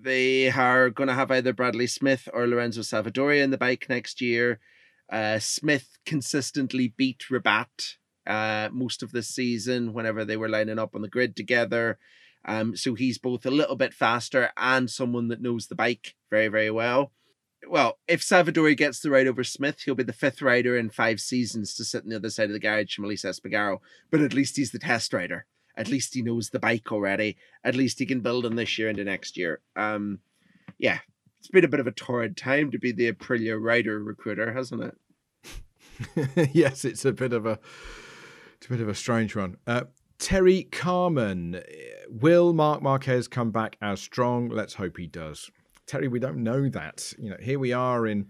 [0.00, 4.20] they are going to have either Bradley Smith or Lorenzo Savadori in the bike next
[4.20, 4.60] year.
[5.10, 10.94] Uh, Smith consistently beat Rabat uh, most of the season whenever they were lining up
[10.94, 11.98] on the grid together.
[12.44, 16.48] Um, so he's both a little bit faster and someone that knows the bike very,
[16.48, 17.12] very well
[17.66, 21.20] well, if Savadori gets the ride over Smith, he'll be the fifth rider in five
[21.20, 23.78] seasons to sit on the other side of the garage from Aleix Espargaro.
[24.10, 25.46] But at least he's the test rider.
[25.76, 27.36] At least he knows the bike already.
[27.62, 29.60] At least he can build on this year into next year.
[29.76, 30.20] Um,
[30.78, 30.98] yeah,
[31.38, 34.82] it's been a bit of a torrid time to be the Aprilia rider recruiter, hasn't
[34.82, 36.50] it?
[36.52, 37.58] yes, it's a bit of a
[38.56, 39.56] it's a bit of a strange one.
[39.66, 39.84] Uh,
[40.18, 41.62] Terry Carmen,
[42.08, 44.48] will Marc Marquez come back as strong?
[44.48, 45.50] Let's hope he does.
[45.88, 47.14] Terry, we don't know that.
[47.18, 48.26] You know, here we are in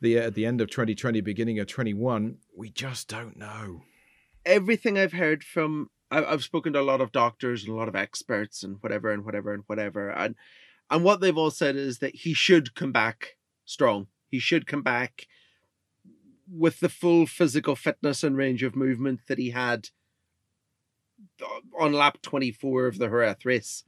[0.00, 2.38] the at the end of 2020, beginning of 21.
[2.56, 3.82] We just don't know.
[4.46, 7.96] Everything I've heard from I've spoken to a lot of doctors and a lot of
[7.96, 10.36] experts and whatever and whatever and whatever and
[10.88, 14.06] and what they've all said is that he should come back strong.
[14.28, 15.26] He should come back
[16.48, 19.88] with the full physical fitness and range of movement that he had
[21.42, 23.82] uh, on lap 24 of the Jerez race.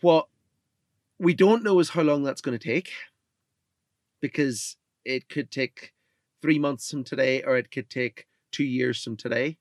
[0.00, 0.28] What
[1.20, 2.90] we don't know is how long that's going to take
[4.22, 5.92] because it could take
[6.40, 9.58] three months from today or it could take two years from today.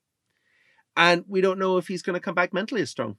[0.95, 3.17] And we don't know if he's going to come back mentally as strong.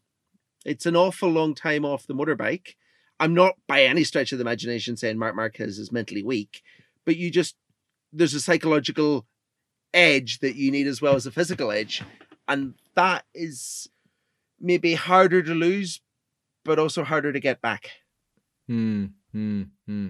[0.64, 2.76] It's an awful long time off the motorbike.
[3.18, 6.62] I'm not by any stretch of the imagination saying Marc Marquez is mentally weak,
[7.05, 7.57] but you just,
[8.11, 9.26] there's a psychological
[9.92, 12.03] edge that you need as well as a physical edge.
[12.48, 13.90] And that is
[14.59, 16.00] maybe harder to lose,
[16.64, 17.90] but also harder to get back.
[18.70, 20.09] Hmm, hmm, hmm.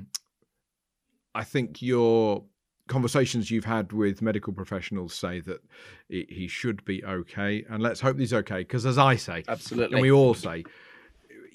[1.35, 2.45] I think your
[2.89, 5.63] conversations you've had with medical professionals say that
[6.11, 8.59] he he should be okay, and let's hope he's okay.
[8.59, 9.95] Because as I say, Absolutely.
[9.95, 10.65] and we all say,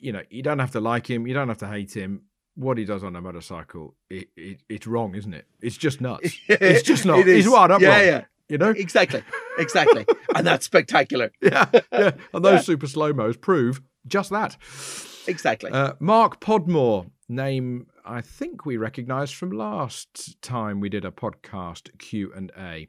[0.01, 2.23] you know, you don't have to like him, you don't have to hate him.
[2.55, 5.45] What he does on a motorcycle, it, it, it's wrong, isn't it?
[5.61, 6.35] It's just nuts.
[6.47, 7.19] It's just not.
[7.19, 7.43] It is.
[7.43, 8.05] He's wired up Yeah, wrong.
[8.07, 8.23] yeah.
[8.47, 8.69] You know?
[8.69, 9.21] Exactly.
[9.57, 10.05] Exactly.
[10.35, 11.31] and that's spectacular.
[11.41, 12.11] Yeah, yeah.
[12.33, 14.57] And those super slow mos prove just that.
[15.27, 15.71] Exactly.
[15.71, 21.97] Uh, Mark Podmore, name I think we recognised from last time we did a podcast
[21.97, 22.87] Q and A.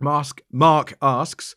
[0.00, 1.54] Mark, Mark asks,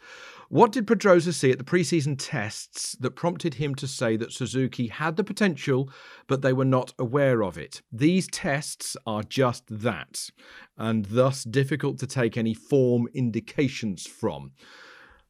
[0.50, 4.88] what did Pedrosa see at the preseason tests that prompted him to say that Suzuki
[4.88, 5.90] had the potential,
[6.28, 7.82] but they were not aware of it?
[7.92, 10.30] These tests are just that,
[10.78, 14.52] and thus difficult to take any form indications from.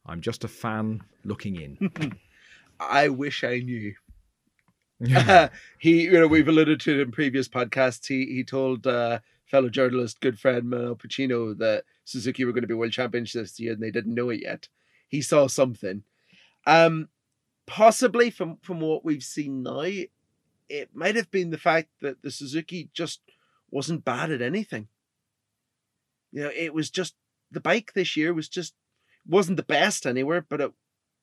[0.06, 2.18] I'm just a fan looking in.
[2.80, 3.96] I wish I knew.
[5.80, 8.08] he, you know, we've alluded to it in previous podcasts.
[8.08, 12.68] He he told uh, fellow journalist, good friend Manuel Pecino, that Suzuki were going to
[12.68, 14.68] be world champions this year, and they didn't know it yet.
[15.16, 16.04] He saw something.
[16.68, 17.08] Um,
[17.66, 19.80] possibly from from what we've seen now,
[20.68, 23.22] it might have been the fact that the Suzuki just
[23.72, 24.90] wasn't bad at anything.
[26.34, 27.16] You know, it was just
[27.50, 28.74] the bike this year was just
[29.26, 30.74] wasn't the best anywhere, but it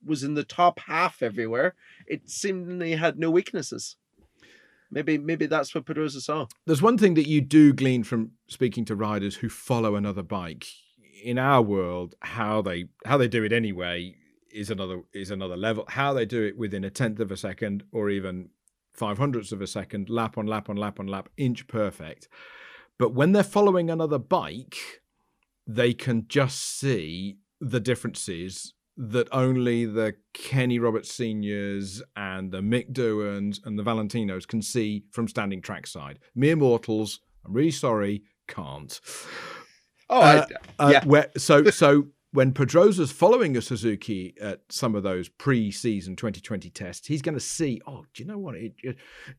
[0.03, 1.74] was in the top half everywhere.
[2.07, 3.97] It seemingly had no weaknesses.
[4.90, 6.47] Maybe maybe that's what Pedrosa saw.
[6.64, 10.66] There's one thing that you do glean from speaking to riders who follow another bike.
[11.22, 14.16] In our world, how they how they do it anyway
[14.50, 15.84] is another is another level.
[15.88, 18.50] How they do it within a tenth of a second or even
[18.92, 22.28] five hundredths of a second, lap on lap on lap on lap, inch perfect.
[22.98, 24.76] But when they're following another bike,
[25.66, 32.92] they can just see the differences that only the Kenny Roberts seniors and the Mick
[32.92, 36.18] Doohans and the Valentinos can see from standing trackside.
[36.34, 39.00] Mere mortals, I'm really sorry, can't.
[40.11, 40.46] Oh, uh,
[40.78, 41.05] I, uh, yeah.
[41.05, 47.07] Where, so, so when Pedrosa's following a Suzuki at some of those pre-season 2020 tests,
[47.07, 48.55] he's going to see, oh, do you know what?
[48.55, 48.96] It, it,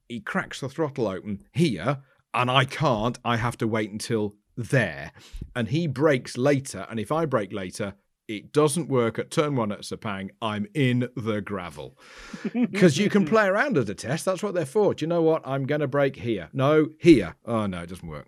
[0.08, 2.00] he cracks the throttle open here,
[2.34, 3.18] and I can't.
[3.26, 5.12] I have to wait until there.
[5.56, 7.96] And he brakes later, and if I brake later,
[8.28, 10.30] it doesn't work at turn one at Sepang.
[10.42, 11.98] I'm in the gravel.
[12.54, 14.26] Because you can play around at a test.
[14.26, 14.94] That's what they're for.
[14.94, 15.42] Do you know what?
[15.46, 16.50] I'm going to brake here.
[16.54, 17.36] No, here.
[17.46, 18.28] Oh, no, it doesn't work.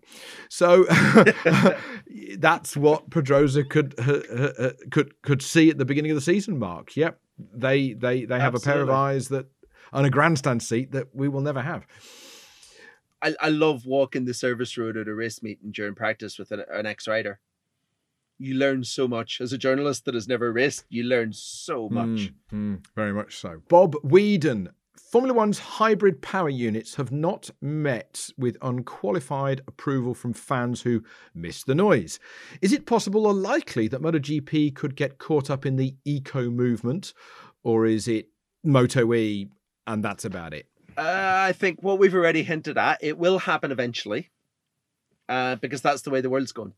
[0.49, 0.85] So
[2.37, 6.59] that's what Pedrosa could uh, uh, could could see at the beginning of the season,
[6.59, 6.95] Mark.
[6.95, 7.19] Yep.
[7.53, 8.71] They they they have Absolutely.
[8.71, 9.47] a pair of eyes that
[9.93, 11.85] on a grandstand seat that we will never have.
[13.21, 16.63] I, I love walking the service road at a race meeting during practice with an,
[16.69, 17.39] an ex rider
[18.37, 20.85] you learn so much as a journalist that has never raced.
[20.89, 22.33] You learn so much.
[22.51, 23.61] Mm, mm, very much so.
[23.67, 24.69] Bob Whedon.
[25.11, 31.63] Formula One's hybrid power units have not met with unqualified approval from fans who miss
[31.63, 32.19] the noise.
[32.61, 37.13] Is it possible or likely that MotoGP could get caught up in the eco movement,
[37.63, 38.27] or is it
[38.63, 39.47] Moto E
[39.87, 40.67] and that's about it?
[40.97, 41.01] Uh,
[41.47, 44.31] I think what we've already hinted at, it will happen eventually,
[45.29, 46.73] uh, because that's the way the world's going.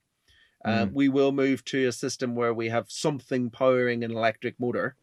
[0.67, 0.91] Uh, mm.
[0.91, 4.97] We will move to a system where we have something powering an electric motor.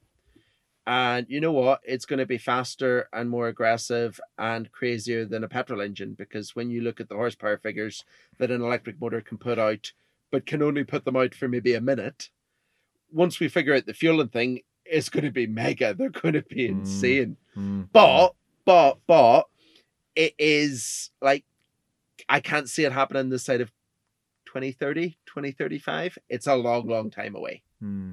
[0.86, 1.80] And you know what?
[1.82, 6.54] It's going to be faster and more aggressive and crazier than a petrol engine because
[6.54, 8.04] when you look at the horsepower figures
[8.38, 9.90] that an electric motor can put out,
[10.30, 12.28] but can only put them out for maybe a minute,
[13.10, 15.94] once we figure out the fueling thing, it's going to be mega.
[15.98, 16.80] They're going to be mm.
[16.80, 17.38] insane.
[17.56, 17.88] Mm.
[17.90, 18.34] But,
[18.66, 19.44] but, but,
[20.14, 21.44] it is like,
[22.28, 23.72] I can't see it happening this side of
[24.54, 26.16] 2030, 2035.
[26.28, 27.62] It's a long, long time away.
[27.80, 28.12] Hmm.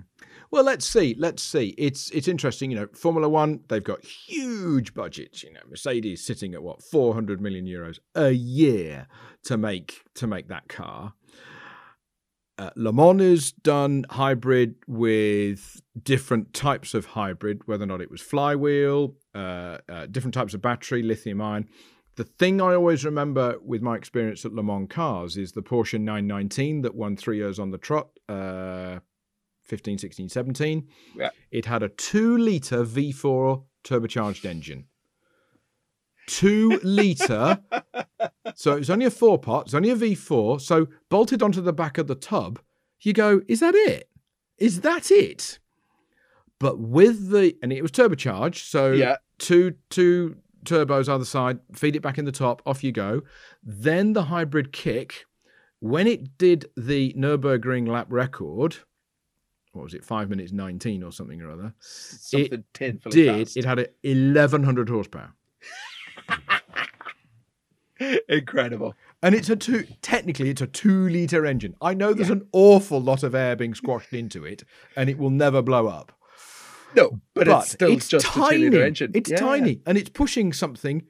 [0.50, 1.16] Well, let's see.
[1.18, 1.76] Let's see.
[1.78, 2.72] It's it's interesting.
[2.72, 5.44] You know, Formula One they've got huge budgets.
[5.44, 9.08] You know, Mercedes sitting at what 400 million euros a year
[9.44, 11.14] to make to make that car.
[12.58, 18.12] Uh, Le Mans has done hybrid with different types of hybrid, whether or not it
[18.12, 21.68] was flywheel, uh, uh, different types of battery, lithium ion
[22.16, 26.00] the thing I always remember with my experience at Le Mans cars is the Porsche
[26.00, 29.00] 919 that won three years on the trot, uh,
[29.64, 30.88] 15, 16, 17.
[31.16, 31.30] Yeah.
[31.52, 34.86] It had a two litre V4 turbocharged engine.
[36.28, 37.60] Two litre.
[38.56, 40.60] so it was only a four pot, it's only a V4.
[40.60, 42.60] So bolted onto the back of the tub,
[43.00, 44.10] you go, is that it?
[44.58, 45.60] Is that it?
[46.60, 48.70] But with the, and it was turbocharged.
[48.70, 49.18] So yeah.
[49.40, 50.36] two, two,
[50.66, 53.22] turbos either side, feed it back in the top, off you go.
[53.64, 55.26] Then the hybrid kick,
[55.80, 58.78] when it did the Nürburgring lap record,
[59.74, 61.74] what was it, five minutes nineteen or something or other?
[61.80, 63.46] Something it did.
[63.46, 63.58] Fast.
[63.58, 65.34] It had a eleven hundred horsepower.
[68.30, 68.96] Incredible.
[69.22, 69.86] And it's a two.
[70.02, 71.76] Technically, it's a two-liter engine.
[71.82, 72.36] I know there's yeah.
[72.36, 74.64] an awful lot of air being squashed into it,
[74.96, 76.12] and it will never blow up.
[76.96, 78.46] No, but, but it's still it's just tiny.
[78.46, 79.12] a two-liter engine.
[79.14, 79.38] It's yeah.
[79.38, 81.04] tiny, and it's pushing something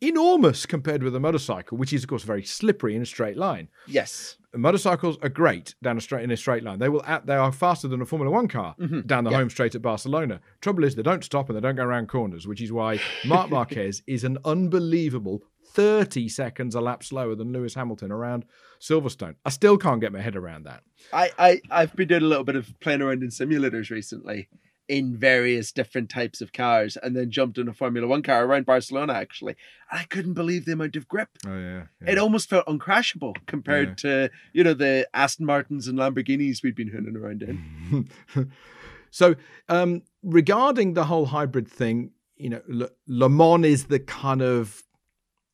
[0.00, 3.68] enormous compared with a motorcycle, which is of course very slippery in a straight line.
[3.86, 6.78] Yes, motorcycles are great down a straight in a straight line.
[6.78, 9.00] They will at, they are faster than a Formula One car mm-hmm.
[9.00, 10.40] down the home straight at Barcelona.
[10.60, 13.50] Trouble is they don't stop and they don't go around corners, which is why Marc
[13.58, 15.42] Marquez is an unbelievable
[15.72, 18.44] 30 seconds a lap slower than Lewis Hamilton around
[18.80, 19.34] Silverstone.
[19.44, 20.82] I still can't get my head around that.
[21.12, 24.48] I, I I've been doing a little bit of playing around in simulators recently
[24.88, 28.66] in various different types of cars and then jumped in a Formula One car around
[28.66, 29.54] Barcelona actually.
[29.90, 31.28] And I couldn't believe the amount of grip.
[31.46, 31.82] Oh yeah.
[32.02, 32.12] yeah.
[32.12, 33.94] It almost felt uncrashable compared yeah.
[34.26, 38.08] to, you know, the Aston Martins and Lamborghinis we'd been hooning around in.
[39.10, 39.36] so
[39.68, 44.82] um regarding the whole hybrid thing, you know, Le, Le Mans is the kind of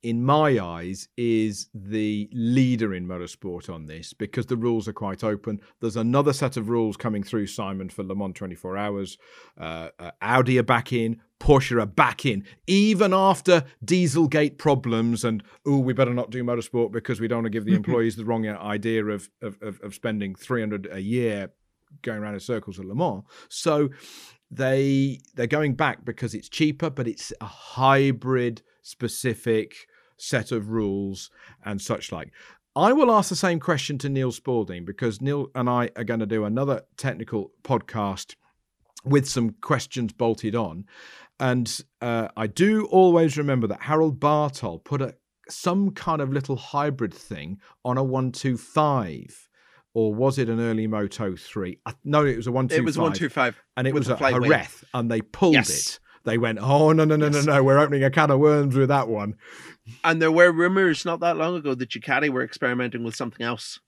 [0.05, 5.25] in my eyes, is the leader in motorsport on this because the rules are quite
[5.25, 5.59] open.
[5.81, 9.17] There's another set of rules coming through, Simon, for Le Mans 24 Hours.
[9.59, 15.43] Uh, uh, Audi are back in, Porsche are back in, even after Dieselgate problems and,
[15.67, 18.27] oh, we better not do motorsport because we don't want to give the employees the
[18.27, 21.51] wrong idea of, of, of spending 300 a year
[22.03, 23.23] going around in circles at Le Mans.
[23.49, 23.89] So
[24.51, 29.87] they they're going back because it's cheaper, but it's a hybrid specific
[30.17, 31.31] set of rules
[31.65, 32.33] and such like.
[32.77, 36.21] I will ask the same question to Neil Spalding because Neil and I are going
[36.21, 38.35] to do another technical podcast
[39.05, 40.87] with some questions bolted on.
[41.39, 45.15] And uh, I do always remember that Harald Bartol put a
[45.49, 49.49] some kind of little hybrid thing on a 125
[49.93, 51.79] or was it an early Moto 3?
[52.03, 52.79] No, it was a 125.
[52.79, 53.63] It was 125.
[53.77, 54.17] And it was a.
[54.17, 55.71] Jerez, and they pulled Yes.
[55.71, 56.01] it.
[56.25, 57.45] They went, oh, no, no, no, Yes.
[57.45, 59.35] no, no, we're opening a can of worms with that one.
[60.03, 63.79] And there were rumors not that long ago that Ducati were experimenting with something else.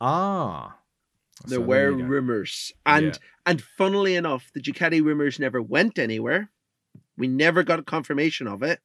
[0.00, 0.78] Ah.
[1.46, 2.04] There So were go.
[2.04, 3.12] rumors, and Yeah.
[3.46, 6.50] and funnily enough, the Ducati rumors never went anywhere.
[7.16, 8.80] We never got confirmation of it.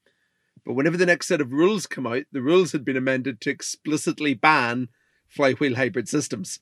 [0.66, 3.50] But whenever the next set of rules come out, the rules had been amended to
[3.50, 4.90] explicitly ban
[5.28, 6.60] flywheel hybrid systems.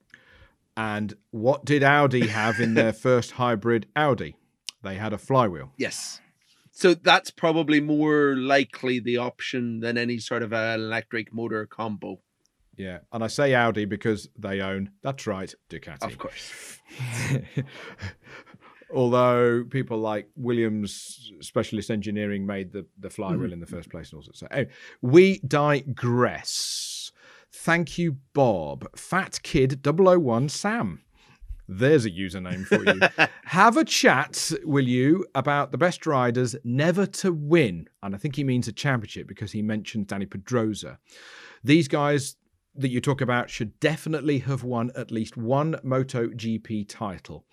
[0.75, 4.35] And what did Audi have in their first hybrid Audi?
[4.83, 5.71] They had a flywheel.
[5.77, 6.19] Yes.
[6.71, 12.19] So that's probably more likely the option than any sort of an electric motor combo.
[12.75, 12.99] Yeah.
[13.11, 16.01] And I say Audi because they own, that's right, Ducati.
[16.03, 16.79] Of course.
[18.93, 23.53] Although people like Williams Specialist Engineering made the, the flywheel Mm-hmm.
[23.53, 24.37] in the first place and all that.
[24.37, 24.69] So anyway,
[25.01, 27.11] we digress.
[27.51, 28.87] Thank you, Bob.
[28.95, 31.01] Fat Kid 001 Sam.
[31.67, 33.27] There's a username for you.
[33.45, 37.87] Have a chat, will you, about the best riders never to win.
[38.01, 40.99] And I think he means a championship because he mentioned Dani Pedrosa.
[41.63, 42.35] These guys
[42.75, 47.45] that you talk about should definitely have won at least one MotoGP title.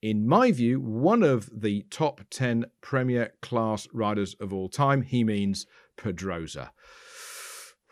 [0.00, 5.02] In my view, one of the top 10 Premier class riders of all time.
[5.02, 6.70] He means Pedrosa.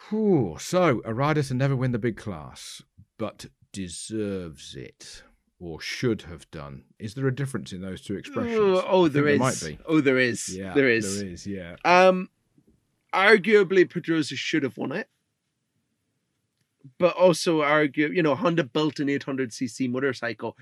[0.09, 0.57] Whew.
[0.61, 2.83] So, a rider to never win the big class,
[3.19, 5.25] but deserves it
[5.59, 6.85] or should have done.
[6.99, 8.57] Is there a difference in those two expressions?
[8.59, 9.39] Oh, oh, think there is.
[9.39, 9.79] might be.
[9.87, 10.49] Oh, there is.
[10.55, 11.21] Yeah, there is.
[11.21, 11.77] There is, yeah.
[11.85, 12.29] Um,
[13.15, 15.09] arguably, Pedrosa should have won it,
[16.99, 20.57] but also argue, you know, Honda built an 800cc motorcycle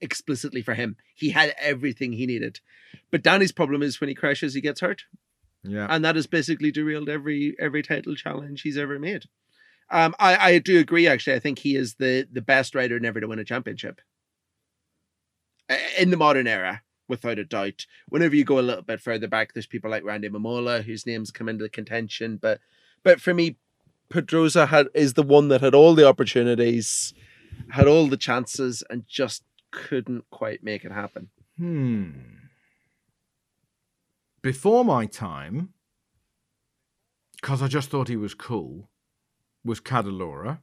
[0.00, 0.96] explicitly for him.
[1.14, 2.60] He had everything he needed,
[3.10, 5.02] but Dani's problem is when he crashes, he gets hurt,
[5.62, 5.86] Yeah.
[5.90, 9.24] and that has basically derailed every every title challenge he's ever made.
[9.90, 11.06] Um, I I do agree.
[11.06, 14.02] Actually, I think he is the the best rider never to win a championship Uh,
[15.98, 17.86] in the modern era without a doubt.
[18.08, 21.30] Whenever you go a little bit further back, there's people like Randy Mamola whose names
[21.30, 22.36] come into the contention.
[22.40, 22.60] But
[23.02, 23.56] but for me,
[24.08, 27.12] Pedrosa had is the one that had all the opportunities,
[27.70, 31.28] had all the chances, and just couldn't quite make it happen.
[31.58, 32.10] Hmm.
[34.42, 35.70] Before my time,
[37.40, 38.88] because I just thought he was cool,
[39.64, 40.58] was Cadalora.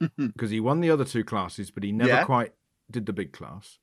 [0.16, 2.24] Because he won the other two classes, but he never Yeah.
[2.24, 2.52] quite
[2.90, 3.78] did the big class.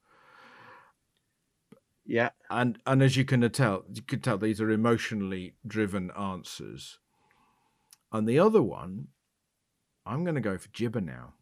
[2.10, 6.98] Yeah, And and as you can tell, you could tell these are emotionally driven answers.
[8.12, 9.10] And the other one,
[10.08, 11.36] I'm going to go for Jibber now.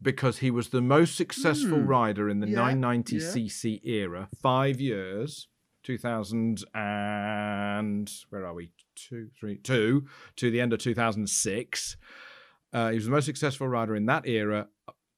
[0.00, 1.88] Because he was the most successful Hmm.
[1.88, 5.48] rider in the Yeah, 990cc era, five years,
[5.82, 8.70] 2000 and where are we?
[8.94, 11.96] Two, three, two to the end of 2006.
[12.72, 14.68] Uh, he was the most successful rider in that era,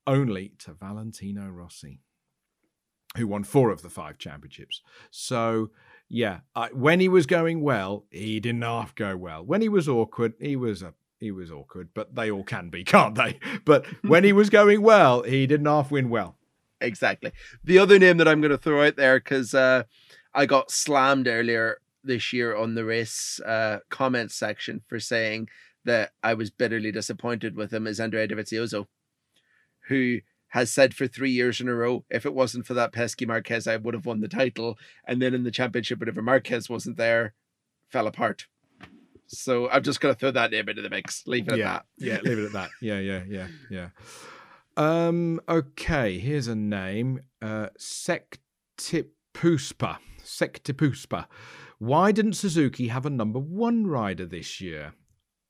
[0.07, 2.01] only to Valentino Rossi
[3.17, 4.83] who won four of the five championships.
[5.11, 5.71] So,
[6.09, 9.45] yeah, I, when he was going well, he didn't half go well.
[9.45, 12.85] When he was awkward, he was a he was awkward, but they all can be,
[12.95, 13.39] can't they?
[13.65, 16.37] But when he was going well, he didn't half win well.
[16.81, 17.33] exactly.
[17.65, 19.85] The other name that I'm going to throw out there because uh,
[20.35, 25.49] I got slammed earlier this year on the race uh, comments section for saying
[25.85, 28.87] that I was bitterly disappointed with him is Andrea Dovizioso,
[29.89, 33.27] who has said for three years in a row, if it wasn't for that pesky
[33.27, 34.79] Marquez, I would have won the title.
[35.07, 37.35] And then in the championship, whenever Marquez wasn't there,
[37.91, 38.47] fell apart.
[39.27, 41.27] So I'm just going to throw that name into the mix.
[41.27, 41.87] Leave it at that.
[41.99, 42.71] yeah, leave it at that.
[42.81, 43.89] Yeah, yeah, yeah, yeah.
[44.77, 47.21] Um, okay, here's a name.
[47.43, 49.99] Uh Sectipuspa.
[50.23, 51.27] Sectipuspa.
[51.79, 54.93] Why didn't Suzuki have a number one rider this year?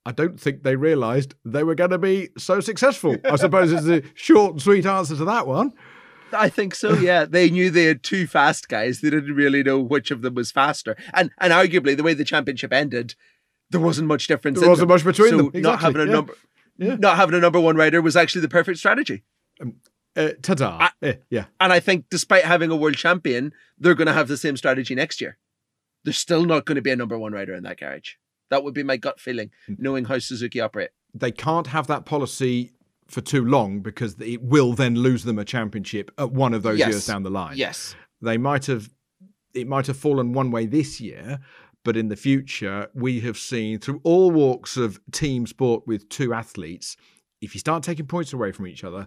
[0.07, 3.17] I don't think they realised they were going to be so successful.
[3.25, 5.73] I suppose is the short and sweet answer to that one.
[6.33, 6.95] I think so.
[6.95, 9.01] Yeah, they knew they had two fast guys.
[9.01, 10.97] They didn't really know which of them was faster.
[11.13, 13.17] And and arguably, the way the championship ended,
[13.71, 14.61] there wasn't much difference.
[14.61, 14.95] There wasn't them.
[14.95, 15.63] much between so them.
[15.63, 16.13] Not having a yeah.
[16.13, 16.35] number,
[16.79, 16.97] Yeah.
[16.97, 19.25] not having a number one rider was actually the perfect strategy.
[20.17, 20.79] Uh, ta-da!
[20.81, 24.29] I- Eh, yeah, And I think, despite having a world champion, they're going to have
[24.29, 25.37] the same strategy next year.
[26.05, 28.13] There's still not going to be a number one rider in that garage.
[28.51, 29.75] That would be my gut feeling, Hmm.
[29.79, 30.91] knowing how Suzuki operate.
[31.15, 32.73] they can't have that policy
[33.09, 36.79] for too long because it will then lose them a championship at one of those
[36.79, 36.89] Yes.
[36.91, 37.57] years down the line.
[37.57, 37.95] Yes.
[38.21, 38.91] they might have
[39.55, 41.39] it might have fallen one way this year
[41.85, 46.33] but in the future we have seen through all walks of team sport with two
[46.35, 46.97] athletes
[47.41, 49.07] if you start taking points away from each other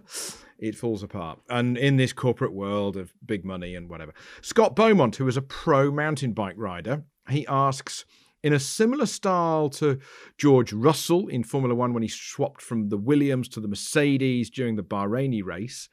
[0.58, 4.12] it falls apart and in this corporate world of big money and whatever
[4.42, 8.04] scott beaumont who is a pro mountain bike rider he asks
[8.42, 9.98] in a similar style to
[10.38, 14.76] George Russell in Formula One when he swapped from the Williams to the Mercedes during
[14.76, 15.88] the Bahraini race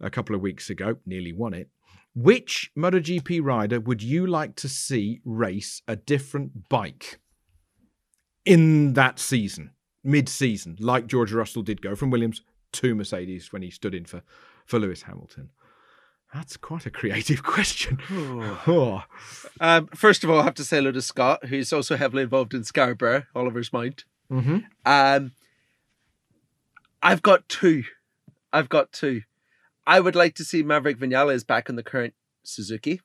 [0.00, 1.68] a couple of weeks ago, nearly won it.
[2.14, 7.20] Which MotoGP rider would you like to see race a different bike
[8.44, 9.70] in that season,
[10.02, 14.04] mid season, like George Russell did go from Williams to Mercedes when he stood in
[14.04, 14.22] for,
[14.66, 15.50] for Lewis Hamilton?
[16.34, 17.98] That's quite a creative question.
[18.10, 19.04] oh.
[19.60, 22.54] um, first of all, I have to say hello to Scott, who's also heavily involved
[22.54, 24.04] in Scarborough, Oliver's Mount.
[24.30, 24.58] Mm-hmm.
[24.86, 25.32] Um,
[27.02, 27.84] I've got two.
[28.52, 29.22] I've got two.
[29.86, 32.14] I would like to see Maverick Vinales back in the current
[32.44, 33.00] Suzuki,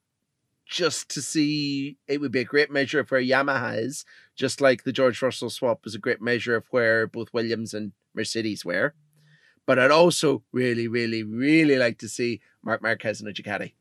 [0.66, 1.98] just to see.
[2.08, 4.06] It would be a great measure of where Yamaha is,
[4.36, 7.94] just like the George Russell swap was a great measure of where both Williams and
[8.14, 8.94] Mercedes were.
[9.66, 13.74] But I'd also really, really, really like to see Marc Marquez in a Ducati.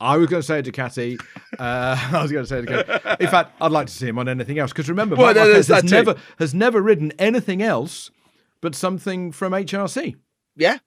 [0.00, 1.20] I was going to say Ducati.
[1.58, 3.20] Uh, I was going to say Ducati.
[3.20, 5.68] In fact, I'd like to see him on anything else because remember, Well, is Marquez
[5.68, 5.88] has too.
[5.90, 8.10] never has never ridden anything else
[8.60, 10.16] but something from HRC
[10.56, 10.78] Yeah,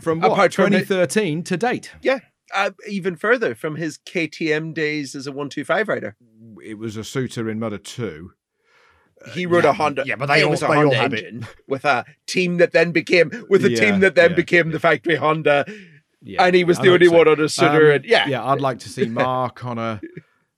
[0.00, 1.90] from what Apart from it- 2013 to date.
[2.00, 2.20] yeah.
[2.54, 6.16] Uh, even further from his KTM days as a one-two-five rider,
[6.62, 8.30] It was a Suter in Moto 2.
[9.30, 10.02] He rode yeah, a Honda.
[10.06, 13.30] yeah, but they all- was a they Honda engine with a team that then became
[13.48, 15.64] with a Yeah, team that then yeah, became the factory Honda,
[16.22, 17.16] Yeah, and he was the only so.
[17.16, 17.90] one on a Suter.
[17.90, 20.00] Um, and yeah, yeah, I'd like to see Marc on a.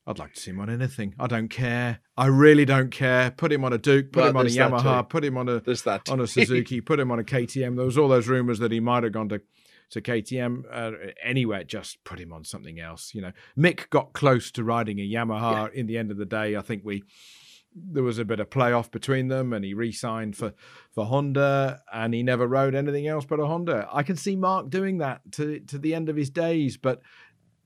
[0.07, 1.15] I'd like to see him on anything.
[1.19, 2.01] I don't care.
[2.15, 3.31] I really don't care.
[3.31, 4.13] Put him on a Duke.
[4.13, 5.09] Put Well, him on a Yamaha.
[5.09, 5.63] Put him on a
[6.11, 6.83] on a Suzuki.
[6.83, 7.77] put him on a KTM.
[7.77, 9.41] There was all those rumors that he might have gone to
[9.91, 10.65] to KTM.
[10.71, 10.93] Uh,
[11.23, 13.15] anyway, just put him on something else.
[13.15, 15.73] You know, Mick got close to riding a Yamaha.
[15.73, 17.03] In the end of the day, I think we
[17.75, 20.55] there was a bit of playoff between them, and he re-signed for
[20.93, 23.89] for Honda, and he never rode anything else but a Honda.
[23.93, 27.03] I can see Marc doing that to to the end of his days, but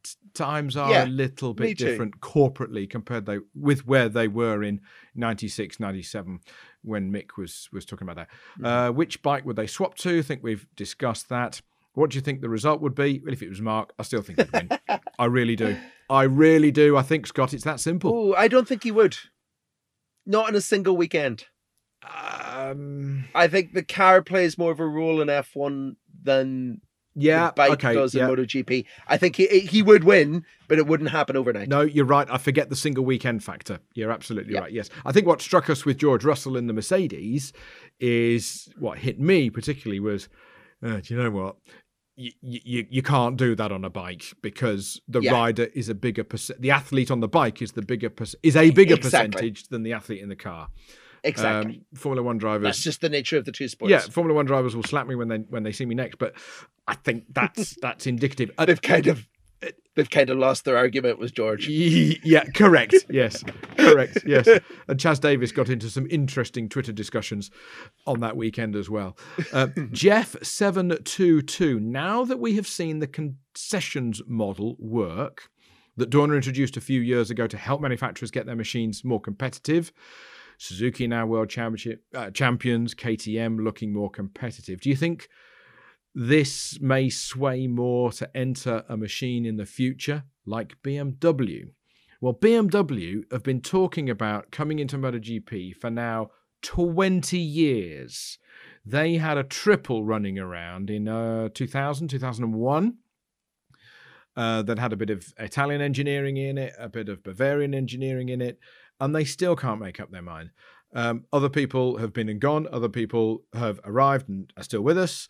[0.02, 4.62] t- times are Yeah, a little bit different corporately compared they, with where they were
[4.62, 4.80] in
[5.14, 6.40] 96 97
[6.82, 8.28] when mick was was talking about
[8.60, 8.66] that.
[8.66, 10.18] Uh, which bike would they swap to?
[10.18, 11.60] I think we've discussed that.
[11.94, 13.20] What do you think the result would be?
[13.22, 15.00] Well if it was Marc i still think he'd win.
[15.18, 15.76] I really do.
[16.08, 16.96] I really do.
[16.96, 18.12] I think scott it's that simple.
[18.14, 19.18] Oh, I don't think he would.
[20.28, 21.46] Not in a single weekend.
[22.04, 26.80] um I think the car plays more of a role in F1 than
[27.14, 28.28] yeah the bike okay does yeah.
[28.28, 28.84] in MotoGP.
[29.08, 31.68] I think he he would win, but it wouldn't happen overnight.
[31.68, 32.28] No, you're right.
[32.30, 33.80] I forget the single weekend factor.
[33.94, 34.60] You're absolutely Yeah.
[34.60, 34.72] right.
[34.72, 34.90] Yes.
[35.04, 37.52] I think what struck us with George Russell in the Mercedes
[37.98, 40.28] is what hit me particularly was,
[40.84, 41.56] uh, do you know what?
[42.20, 45.32] You, you, you can't do that on a bike because the Yeah.
[45.32, 46.60] rider is a bigger percent.
[46.60, 49.30] The athlete on the bike is the bigger perc- is a bigger Exactly.
[49.30, 50.68] percentage than the athlete in the car.
[51.22, 51.76] Exactly.
[51.76, 53.90] Um, Formula One drivers That's just the nature of the two sports.
[53.90, 56.34] yeah, Formula One drivers will slap me when they when they see me next, but
[56.88, 58.50] I think that's that's indicative.
[58.58, 59.26] They've kind of
[59.94, 61.66] they've kind of lost their argument with George.
[61.68, 62.94] Yeah, correct.
[63.10, 63.42] Yes,
[63.76, 64.18] correct.
[64.26, 64.46] Yes.
[64.86, 67.50] And Chaz Davies got into some interesting Twitter discussions
[68.06, 69.18] on that weekend as well.
[69.52, 75.48] Uh, Jeff722, now that we have seen the concessions model work
[75.96, 79.92] that Dorna introduced a few years ago to help manufacturers get their machines more competitive,
[80.58, 84.80] Suzuki now world championship uh, champions, KTM looking more competitive.
[84.80, 85.28] Do you think
[86.14, 91.70] this may sway more to enter a machine in the future like BMW?
[92.20, 96.30] Well, BMW have been talking about coming into MotoGP for now
[96.62, 98.38] 20 years.
[98.84, 102.96] They had a triple running around in uh, 2000, 2001
[104.36, 108.28] uh, that had a bit of Italian engineering in it, a bit of Bavarian engineering
[108.28, 108.58] in it,
[109.00, 110.50] and they still can't make up their mind.
[110.94, 112.66] Um, other people have been and gone.
[112.72, 115.28] Other people have arrived and are still with us.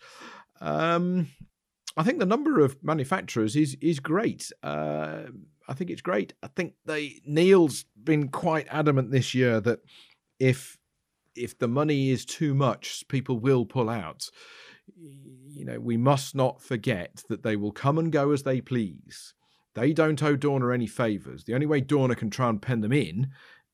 [0.61, 1.27] Um,
[1.97, 4.51] I think the number of manufacturers is is great.
[4.63, 5.23] Uh,
[5.67, 6.33] I think it's great.
[6.41, 9.79] I think they Neil's been quite adamant this year that
[10.39, 10.77] if
[11.35, 14.29] if the money is too much, people will pull out.
[14.95, 19.33] You know, we must not forget that they will come and go as they please.
[19.75, 21.43] They don't owe Dorna any favors.
[21.43, 23.29] The only way Dorna can try and pen them in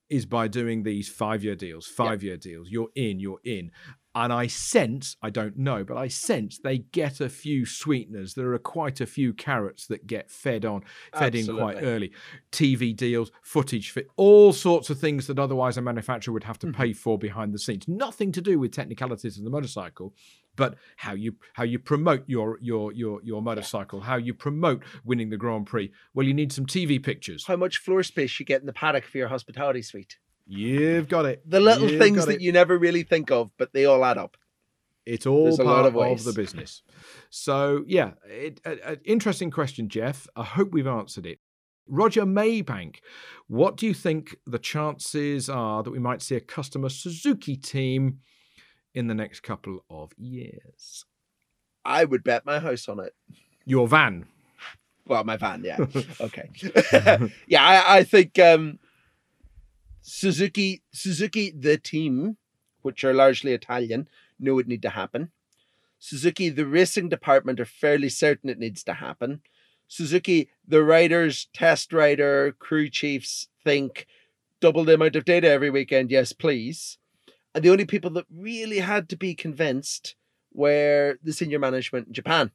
[0.10, 2.70] is by doing these five year deals, five year deals.
[2.70, 3.72] You're in, you're in.
[4.16, 8.34] And I sense, I don't know, but I sense they get a few sweeteners.
[8.34, 12.14] There are quite a few carrots that get fed on, fed in quite early.
[12.50, 16.68] TV deals, footage fit, all sorts of things that otherwise a manufacturer would have to
[16.68, 16.82] mm-hmm.
[16.82, 17.90] pay for behind the scenes.
[17.90, 20.14] Nothing to do with technicalities of the motorcycle,
[20.56, 25.30] but how you how you promote your your your your motorcycle, how you promote winning
[25.30, 25.92] the Grand Prix.
[26.14, 27.46] Well, you need some TV pictures.
[27.46, 30.18] How much floor space you get in the paddock for your hospitality suite?
[30.48, 31.42] You've got it.
[31.50, 34.38] The little You've things that you never really think of, but they all add up.
[35.06, 36.82] It's all There's part of of, the business.
[37.30, 40.28] So yeah, it, a, a- interesting question, Jeff.
[40.36, 41.40] I hope we've answered it.
[41.88, 42.98] Roger Maybank,
[43.48, 48.20] what do you think the chances are that we might see a customer Suzuki team
[48.96, 51.06] in the next couple of years?
[51.84, 53.14] I would bet my house on it.
[53.66, 54.26] Your van.
[55.08, 55.78] Well, my van, yeah.
[56.22, 56.50] okay.
[57.48, 58.80] yeah, I, I think um,
[60.08, 62.38] Suzuki, Suzuki, the team,
[62.84, 64.08] which are largely Italian,
[64.40, 65.32] know it need to happen.
[65.98, 69.42] Suzuki, the racing department, are fairly certain it needs to happen.
[69.88, 74.06] Suzuki, the riders, test rider, crew chiefs think
[74.60, 77.00] double the amount of data every weekend, yes, please.
[77.56, 80.16] And the only people that really had to be convinced
[80.54, 82.52] were the senior management in Japan.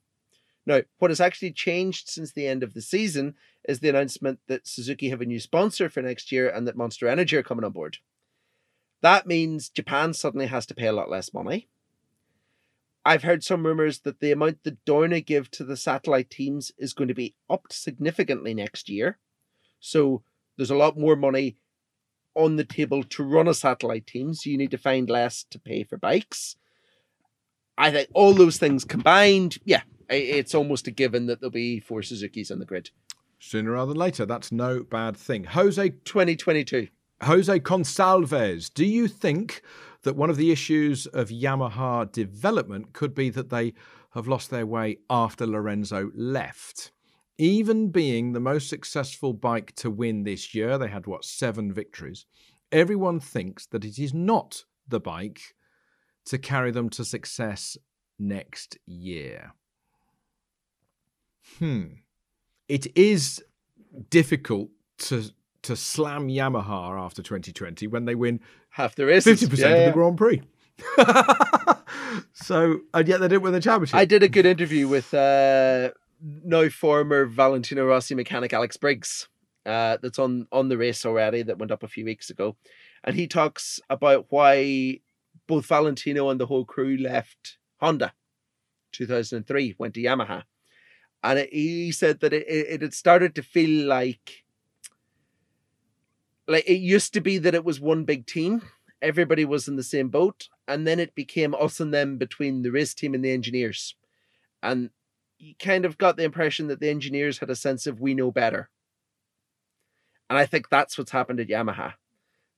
[0.67, 3.35] Now, what has actually changed since the end of the season
[3.69, 7.09] is the announcement that Suzuki have a new sponsor for next year and that Monster
[7.09, 7.99] Energy are coming on board.
[9.03, 11.69] That means Japan suddenly has to pay a lot less money.
[13.05, 16.93] I've heard some rumors that the amount that Dorna give to the satellite teams is
[16.93, 19.19] going to be upped significantly next year.
[19.81, 20.23] So
[20.57, 21.57] there's a lot more money
[22.35, 25.59] on the table to run a satellite team, so you need to find less to
[25.59, 26.57] pay for bikes.
[27.79, 32.03] I think all those things combined, yeah, it's almost a given that there'll be four
[32.03, 32.91] Suzuki's on the grid.
[33.41, 35.45] Sooner rather than later, that's no bad thing.
[35.45, 36.89] Jose 2022.
[37.23, 39.63] Jose Consalves, do you think
[40.03, 43.73] that one of the issues of Yamaha development could be that they
[44.13, 46.93] have lost their way after Lorenzo left?
[47.39, 52.27] Even being the most successful bike to win this year, they had what, seven victories.
[52.71, 55.55] Everyone thinks that it is not the bike
[56.27, 57.79] to carry them to success
[58.19, 59.55] next year.
[61.59, 61.87] Hmm.
[62.71, 63.43] It is
[64.11, 65.25] difficult to
[65.63, 68.39] to slam Yamaha after 2020 when they win
[68.71, 70.41] half the races, 50% yeah, of the Grand Prix.
[72.33, 73.97] so, and yet they didn't win the championship.
[73.97, 75.91] I did a good interview with uh,
[76.21, 79.29] no former Valentino Rossi mechanic Alex Briggs.
[79.67, 82.57] Uh, that's on on the race already that went up a few weeks ago,
[83.03, 85.01] and he talks about why
[85.49, 88.13] both Valentino and the whole crew left Honda.
[88.93, 90.45] 2003 went to Yamaha,
[91.23, 94.45] and it, he said that it, it had started to feel like
[96.49, 98.63] like it used to be that it was one big team.
[99.01, 102.73] Everybody was in the same boat and then it became us and them between the
[102.73, 103.95] race team and the engineers.
[104.63, 104.91] And
[105.39, 108.31] you kind of got the impression that the engineers had a sense of we know
[108.31, 108.69] better.
[110.29, 111.95] And i think that's what's happened at yamaha.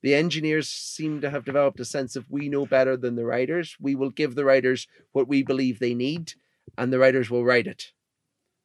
[0.03, 3.77] The engineers seem to have developed a sense of we know better than the riders.
[3.79, 6.33] We will give the riders what we believe they need
[6.77, 7.93] and the riders will ride it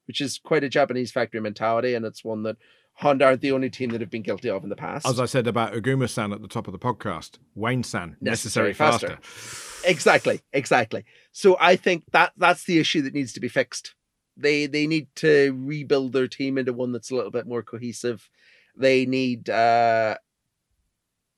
[0.07, 2.57] which is quite a japanese factory mentality and it's one that
[2.97, 5.05] Honda aren't the only team that have been guilty of in the past.
[5.05, 8.73] As I said about Oguma-san at the top of the podcast, Wayne San, necessary, necessary
[8.73, 9.19] faster.
[9.21, 9.87] faster.
[9.87, 11.05] Exactly, exactly.
[11.31, 13.93] So I think that that's the issue that needs to be fixed.
[14.35, 18.27] They they need to rebuild their team into one that's a little bit more cohesive.
[18.75, 20.17] They need uh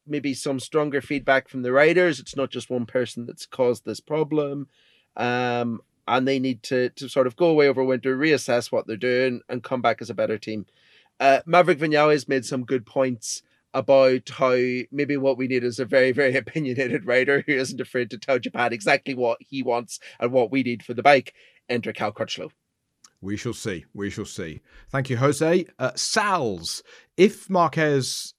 [0.08, 2.22] maybe some stronger feedback from the riders.
[2.22, 4.70] It's not just one person that's caused this problem.
[5.18, 8.98] Um and they need to to sort of go away over winter, reassess what they're
[8.98, 10.66] doing, and come back as a better team.
[11.20, 13.44] Uh, Maverick Vinales made some good points
[13.74, 14.56] about how
[14.92, 18.40] maybe what we need is a very, very opinionated rider who isn't afraid to tell
[18.40, 21.34] Japan exactly what he wants and what we need for the bike.
[21.70, 22.50] Enter Cal Crutchlow.
[23.22, 23.86] We shall see.
[23.94, 24.62] We shall see.
[24.90, 25.66] Thank you, Jose.
[25.78, 26.82] Uh, Sal's,
[27.18, 28.34] if Marquez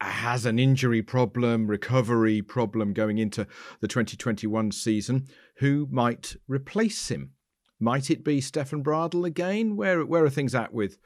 [0.00, 3.46] has an injury problem, recovery problem going into
[3.80, 5.26] the 2021 season,
[5.56, 7.32] who might replace him?
[7.78, 9.76] Might it be Stefan Bradl again?
[9.76, 10.98] Where where are things at with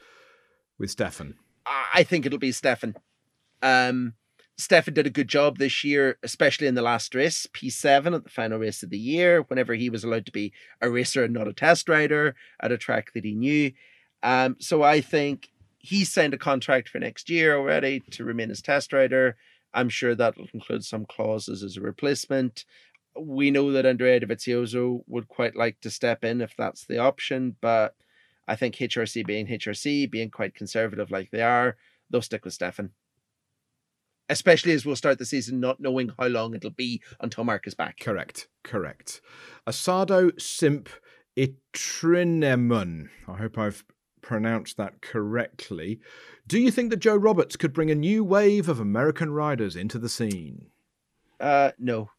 [0.78, 1.36] with Stefan?
[1.66, 2.96] I think it'll be Stefan.
[3.62, 4.14] Um,
[4.58, 8.30] Stefan did a good job this year, especially in the last race, P7 at the
[8.30, 11.48] final race of the year, whenever he was allowed to be a racer and not
[11.48, 13.72] a test rider at a track that he knew.
[14.22, 18.62] Um, so I think he signed a contract for next year already to remain as
[18.62, 19.36] test rider.
[19.74, 22.64] I'm sure that'll include some clauses as a replacement.
[23.20, 27.56] We know that Andrea Dovizioso would quite like to step in if that's the option,
[27.60, 27.94] but
[28.48, 31.76] I think HRC being HRC, being quite conservative like they are,
[32.10, 32.90] they'll stick with Stefan.
[34.28, 37.74] Especially as we'll start the season not knowing how long it'll be until Marc is
[37.74, 37.98] back.
[38.00, 39.20] Correct, correct.
[39.66, 40.88] Asado Simp
[41.36, 43.08] Itrinemun.
[43.28, 43.84] I hope I've
[44.22, 46.00] pronounced that correctly.
[46.46, 49.98] Do you think that Joe Roberts could bring a new wave of American riders into
[49.98, 50.66] the scene?
[51.38, 52.10] Uh, no.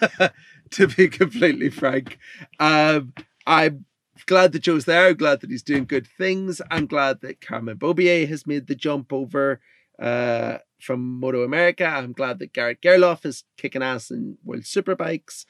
[0.70, 2.18] to be completely frank,
[2.58, 3.12] um,
[3.46, 3.86] I'm
[4.26, 5.08] glad that Joe's there.
[5.08, 6.60] I'm glad that he's doing good things.
[6.70, 9.60] I'm glad that Cameron Beaubier has made the jump over
[10.00, 11.86] uh, from Moto America.
[11.86, 15.44] I'm glad that Garrett Gerloff is kicking ass in World Superbikes.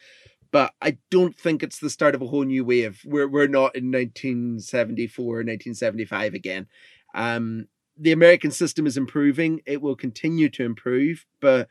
[0.53, 3.01] But I don't think it's the start of a whole new wave.
[3.05, 6.67] We're, we're not in 1974, 1975 again.
[7.15, 7.67] Um,
[7.99, 9.61] the American system is improving.
[9.67, 11.69] It will continue to improve, but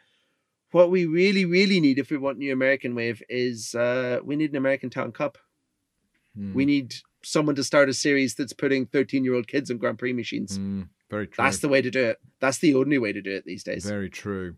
[0.76, 4.50] what we really, really need if we want new American wave is uh, we need
[4.50, 5.38] an American Talent Cup.
[6.36, 6.54] Hmm.
[6.54, 9.98] We need someone to start a series that's putting 13 year old kids on Grand
[9.98, 10.58] Prix machines.
[10.58, 11.46] Hmm, very true.
[11.46, 12.20] That's the way to do it.
[12.42, 13.86] That's the only way to do it these days.
[13.86, 14.58] Very true.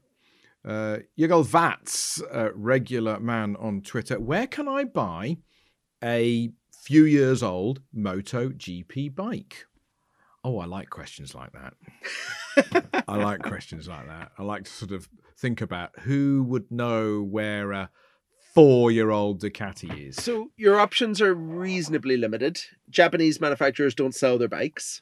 [0.68, 4.20] Uh, Yugol Vats, uh, regular man on Twitter.
[4.20, 5.38] Where can I buy
[6.04, 9.68] a few years old Moto GP bike?
[10.44, 13.04] Oh, I like questions like that.
[13.08, 14.32] I like questions like that.
[14.40, 15.08] I like to sort of
[15.38, 17.90] think about who would know where a
[18.54, 20.16] four year old Ducati is.
[20.16, 22.60] So your options are reasonably limited.
[22.90, 25.02] Japanese manufacturers don't sell their bikes.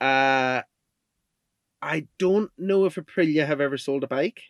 [0.00, 0.62] Uh,
[1.80, 4.42] I don't know if Aprilia have ever sold a bike.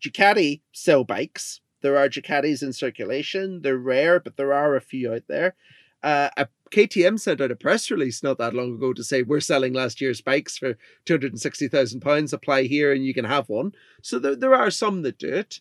[0.00, 1.60] Ducati sell bikes.
[1.80, 3.62] There are Ducatis in circulation.
[3.62, 5.54] They're rare, but there are a few out there.
[6.02, 6.30] Uh,
[6.70, 10.00] KTM sent out a press release not that long ago to say we're selling last
[10.00, 12.32] year's bikes for two hundred and sixty thousand pounds.
[12.32, 13.72] Apply here and you can have one.
[14.02, 15.60] So there, there are some that do it.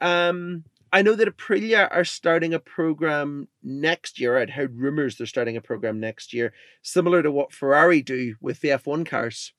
[0.00, 4.38] Um, I know that Aprilia are starting a program next year.
[4.38, 8.60] I'd heard rumors they're starting a program next year, similar to what Ferrari do with
[8.60, 9.52] the F1 cars,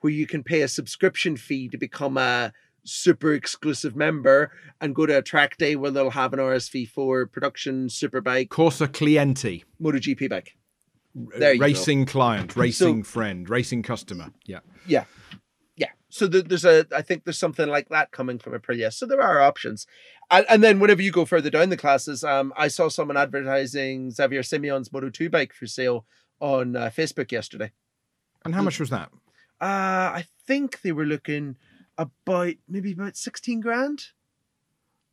[0.00, 2.52] where you can pay a subscription fee to become a
[2.84, 7.88] super exclusive member and go to a track day where they'll have an RSV4 production
[7.88, 10.56] superbike Corsa Clienti, MotoGP bike.
[11.14, 11.66] There you go.
[11.66, 14.30] racing client, racing friend, racing customer.
[14.46, 14.60] Yeah.
[14.86, 15.04] Yeah.
[15.76, 15.90] Yeah.
[16.08, 18.92] So there- there's a, I think there's something like that coming from Aprilia.
[18.92, 19.86] So there are options.
[20.30, 24.10] And, and then whenever you go further down the classes, um, I saw someone advertising
[24.10, 26.04] Xavier Simeon's Moto 2 bike for sale
[26.40, 27.70] on uh, Facebook yesterday.
[28.44, 29.10] And how much was that?
[29.60, 29.64] Uh,
[30.18, 31.56] I think they were looking
[31.98, 34.04] about maybe about 16 grand.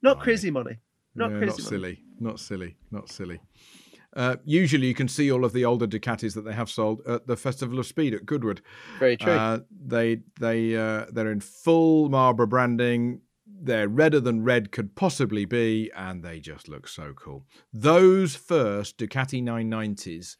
[0.01, 0.23] Not Blimey.
[0.23, 0.79] crazy money.
[1.15, 1.69] Not Yeah, crazy not money.
[1.69, 3.39] silly, not silly, not silly.
[4.13, 7.27] Uh, usually, you can see all of the older Ducatis that they have sold at
[7.27, 8.61] the Festival of Speed at Goodwood.
[8.99, 9.31] Very true.
[9.31, 13.21] Uh, they they uh, they're in full Marlboro branding.
[13.45, 17.45] They're redder than red could possibly be, and they just look so cool.
[17.71, 20.35] Those first Ducati 990s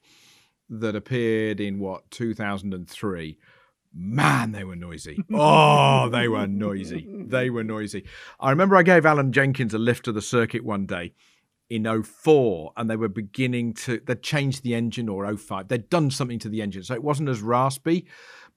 [0.69, 3.37] that appeared in what 2003
[3.93, 5.23] man they were noisy.
[5.33, 7.07] Oh they were noisy.
[7.09, 8.05] They were noisy.
[8.39, 11.13] I remember i gave alan jenkins a lift to the circuit one day
[11.69, 16.11] in 04 and they were beginning to they'd changed the engine or 05 they'd done
[16.11, 18.05] something to the engine so it wasn't as raspy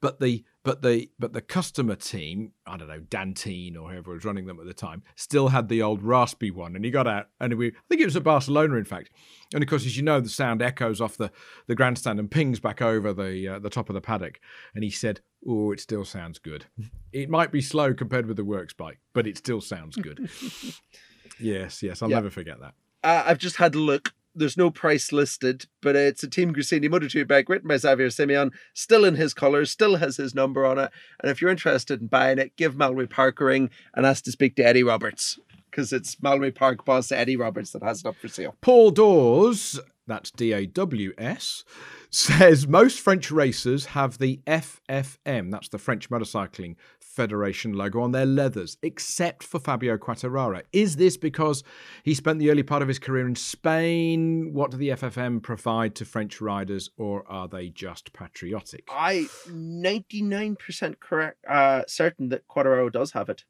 [0.01, 4.25] but the but the but the customer team i don't know D'Antin or whoever was
[4.25, 7.27] running them at the time still had the old raspy one and he got out
[7.39, 9.09] and we i think it was at barcelona in fact
[9.53, 11.31] and of course as you know the sound echoes off the
[11.67, 14.39] the grandstand and pings back over the uh, the top of the paddock
[14.73, 16.65] and he said oh it still sounds good
[17.13, 20.29] it might be slow compared with the works bike but it still sounds good
[21.39, 22.17] yes yes i'll Yeah.
[22.17, 22.73] never forget that
[23.03, 24.13] Uh, I've just had a look.
[24.37, 28.09] There's no price listed, but it's a Team Gresini Moto 2 bike written by Xavier
[28.09, 30.91] Simeon, still in his colours, still has his number on it.
[31.21, 34.33] And if you're interested in buying it, give Mallory Park a ring and ask to
[34.33, 35.39] speak to Eddie Roberts,
[35.75, 38.55] because it's Mallory Park boss Eddie Roberts that has it up for sale.
[38.61, 41.65] Paul Dawes, that's D A W S,
[42.09, 48.25] says most French racers have the FFM, that's the French Motorcycling Federation logo, on their
[48.25, 50.61] leathers, except for Fabio Quartararo.
[50.71, 51.61] Is this because
[52.03, 54.53] he spent the early part of his career in Spain?
[54.53, 58.87] What do the FFM provide to French riders, or are they just patriotic?
[58.89, 63.43] I 99% correct, uh, certain that Quartararo does have it.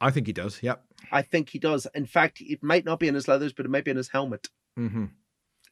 [0.00, 0.84] I think he does, yep.
[1.10, 1.86] I think he does.
[1.94, 4.08] In fact, it might not be in his leathers, but it might be in his
[4.10, 4.48] helmet.
[4.76, 5.06] hmm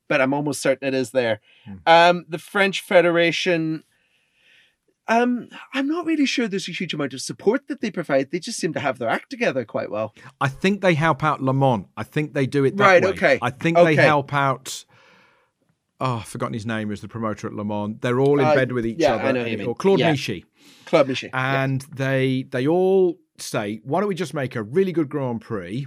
[0.09, 1.41] but I'm almost certain it is there.
[1.64, 1.74] Hmm.
[1.87, 3.85] Um, the French Federation.
[5.07, 8.33] Um, I'm not really sure there's a huge amount of support that they provide.
[8.33, 10.12] They just seem to have their act together quite well.
[10.41, 11.87] I think they help out Le Mans.
[11.97, 13.11] I think they do it that Right, way.
[13.11, 14.85] okay, I think they help out.
[16.01, 16.90] Oh, I've forgotten his name.
[16.90, 17.96] Is the promoter at Le Mans?
[18.01, 19.24] They're all in Uh, bed with each yeah, other.
[19.24, 19.66] I know who you mean.
[19.68, 20.12] Or Claude Yeah.
[20.12, 20.44] Michy.
[20.86, 21.30] Claude Michy.
[21.32, 25.86] and they they all say, "Why don't we just make a really good Grand Prix?"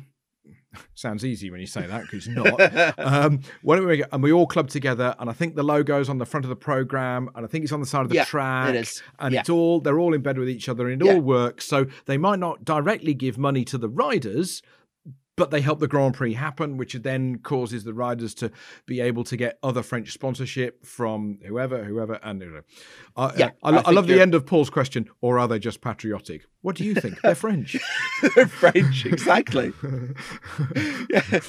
[0.95, 2.59] Sounds easy when you say that because it's not.
[2.99, 5.15] um, why don't we make it, and we all club together?
[5.19, 7.71] And I think the logo's on the front of the program, and I think it's
[7.73, 8.69] on the side of the Yeah, track.
[8.69, 9.01] it is.
[9.19, 9.41] and Yeah.
[9.41, 11.13] it's all they're all in bed with each other, and it Yeah.
[11.13, 11.65] all works.
[11.65, 14.61] So they might not directly give money to the riders.
[15.35, 18.51] But they help the Grand Prix happen, which then causes the riders to
[18.85, 22.63] be able to get other French sponsorship from whoever, whoever, and whoever.
[23.15, 25.81] Uh, Yeah, I, I I love the end of Paul's question, or are they just
[25.81, 26.45] patriotic?
[26.61, 27.19] What do you think?
[27.21, 27.75] They're French.
[28.35, 29.73] They're French, exactly.
[31.09, 31.39] Yeah.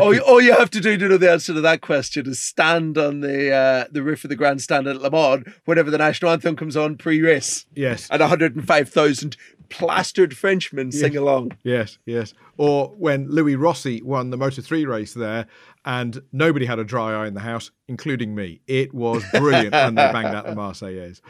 [0.00, 2.40] All, you- all you have to do to know the answer to that question is
[2.40, 6.30] stand on the uh, the roof of the grandstand at Le Mans whenever the national
[6.30, 8.08] anthem comes on pre-race, yes.
[8.10, 9.36] and 105,000
[9.74, 11.52] plastered Frenchmen sing along.
[11.62, 12.34] Yes, yes.
[12.56, 15.46] Or when Louis Rossi won the Moto 3 race there
[15.84, 18.60] and nobody had a dry eye in the house, including me.
[18.66, 21.20] It was brilliant and they banged out the Marseillaise.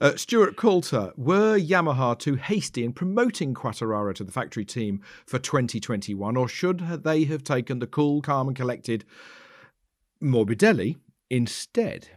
[0.00, 5.38] Uh, Stuart Coulter, were Yamaha too hasty in promoting Quartararo to the factory team for
[5.38, 9.04] 2021, or should they have taken the cool, calm, and collected
[10.22, 10.96] Morbidelli
[11.30, 12.10] instead?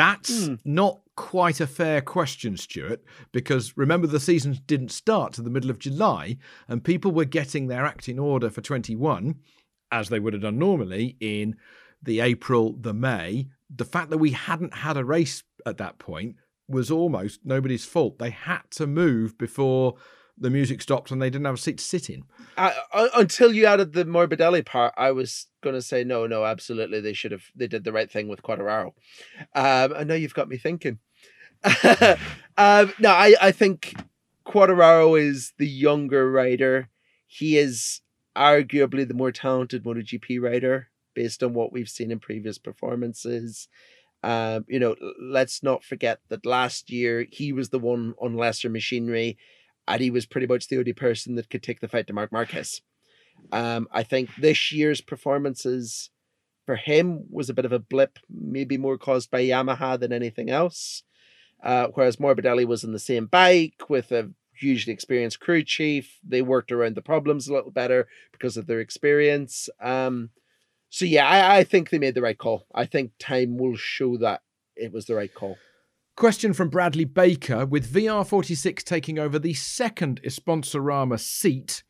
[0.00, 0.58] That's mm.
[0.64, 5.68] not quite a fair question, Stuart, because remember the season didn't start to the middle
[5.68, 6.38] of July
[6.68, 9.34] and people were getting their act in order for 21
[9.92, 11.54] as they would have done normally in
[12.02, 13.48] the April, the May.
[13.68, 16.36] The fact that we hadn't had a race at that point
[16.66, 18.18] was almost nobody's fault.
[18.18, 19.96] They had to move before
[20.38, 22.22] the music stopped and they didn't have a seat to sit in.
[22.56, 22.72] Uh,
[23.14, 27.12] until you added the Morbidelli part, I was going to say no, no, absolutely, they
[27.12, 27.44] should have.
[27.54, 28.92] They did the right thing with Quartararo.
[29.54, 30.98] Um, I know you've got me thinking.
[31.84, 33.94] um, no, I I think
[34.46, 36.88] Quartararo is the younger rider.
[37.26, 38.00] He is
[38.36, 43.68] arguably the more talented MotoGP rider based on what we've seen in previous performances.
[44.22, 48.68] Um, you know, let's not forget that last year he was the one on lesser
[48.68, 49.38] machinery
[49.88, 52.30] and he was pretty much the only person that could take the fight to Marc
[52.32, 52.82] Marquez.
[53.52, 56.10] Um, I think this year's performances
[56.66, 60.50] for him was a bit of a blip, maybe more caused by Yamaha than anything
[60.50, 61.02] else.
[61.62, 66.18] Uh, whereas Morbidelli was in the same bike with a hugely experienced crew chief.
[66.26, 69.68] They worked around the problems a little better because of their experience.
[69.80, 70.30] Um,
[70.90, 72.66] so yeah, I, I think they made the right call.
[72.74, 74.42] I think time will show that
[74.76, 75.56] it was the right call.
[76.16, 81.82] Question from Bradley Baker with VR46 taking over the second Sponsorama seat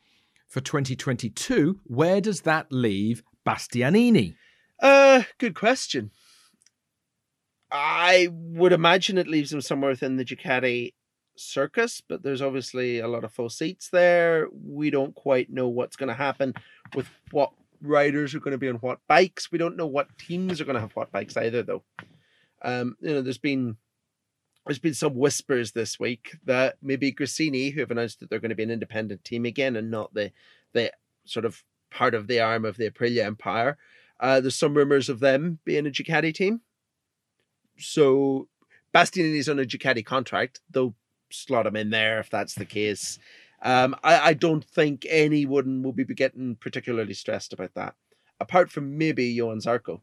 [0.50, 1.80] for 2022.
[1.84, 4.34] Where does that leave Bastianini?
[4.80, 6.10] Uh, good question.
[7.70, 10.92] I would imagine it leaves him somewhere within the Ducati
[11.36, 14.48] circus, but there's obviously a lot of full seats there.
[14.52, 16.54] We don't quite know what's going to happen
[16.96, 19.52] with what riders are going to be on what bikes.
[19.52, 21.84] We don't know what teams are going to have what bikes either, though.
[22.62, 23.76] Um, you know, there's been
[24.70, 28.50] there's been some whispers this week that maybe Gresini, who have announced that they're going
[28.50, 30.30] to be an independent team again and not the
[30.74, 30.92] the
[31.24, 33.78] sort of part of the arm of the Aprilia empire.
[34.20, 36.60] Uh, there's some rumors of them being a Ducati team.
[37.78, 38.46] So
[38.94, 40.60] Bastianini's on a Ducati contract.
[40.70, 40.94] They'll
[41.32, 43.18] slot him in there if that's the case.
[43.62, 47.96] Um, I, I don't think anyone will be getting particularly stressed about that,
[48.38, 50.02] apart from maybe Johann Zarco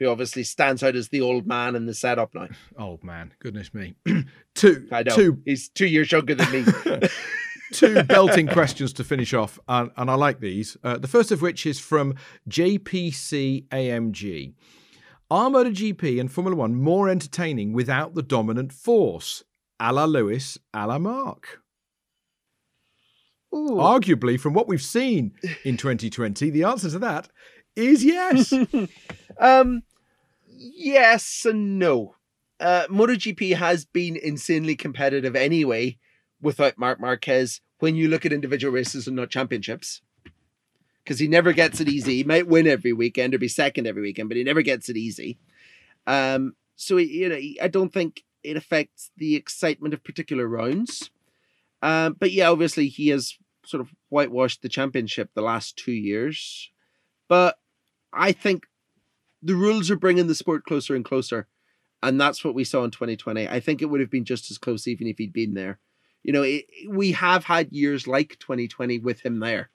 [0.00, 2.48] who obviously stands out as the old man in the setup now.
[2.78, 3.94] Old man, goodness me.
[4.54, 5.14] two, I know.
[5.14, 6.64] Two, He's two years younger than me.
[7.72, 10.76] two belting questions to finish off, and, and I like these.
[10.82, 12.14] Uh, the first of which is from
[12.48, 14.54] JPC AMG.
[15.30, 19.44] Are MotoGP and Formula One more entertaining without the dominant force?
[19.78, 21.60] A la Lewis, a la Marc.
[23.54, 23.76] Ooh.
[23.78, 25.32] Arguably, from what we've seen
[25.64, 27.28] in 2020, the answer to that
[27.76, 28.52] is yes.
[29.40, 29.82] um,
[30.60, 32.14] yes and no.
[32.60, 35.98] Uh, MotoGP has been insanely competitive anyway
[36.42, 40.02] without Marc Marquez when you look at individual races and not championships.
[41.02, 42.16] Because he never gets it easy.
[42.16, 44.98] He might win every weekend or be second every weekend, but he never gets it
[44.98, 45.38] easy.
[46.06, 51.10] Um, so, you know, I don't think it affects the excitement of particular rounds.
[51.82, 56.70] Um, but yeah, obviously he has sort of whitewashed the championship the last two years.
[57.28, 57.58] But
[58.12, 58.66] I think
[59.42, 61.46] the rules are bringing the sport closer and closer.
[62.02, 63.48] And that's what we saw in 2020.
[63.48, 65.78] I think it would have been just as close even if he'd been there.
[66.22, 69.70] You know, it, we have had years like 2020 with him there.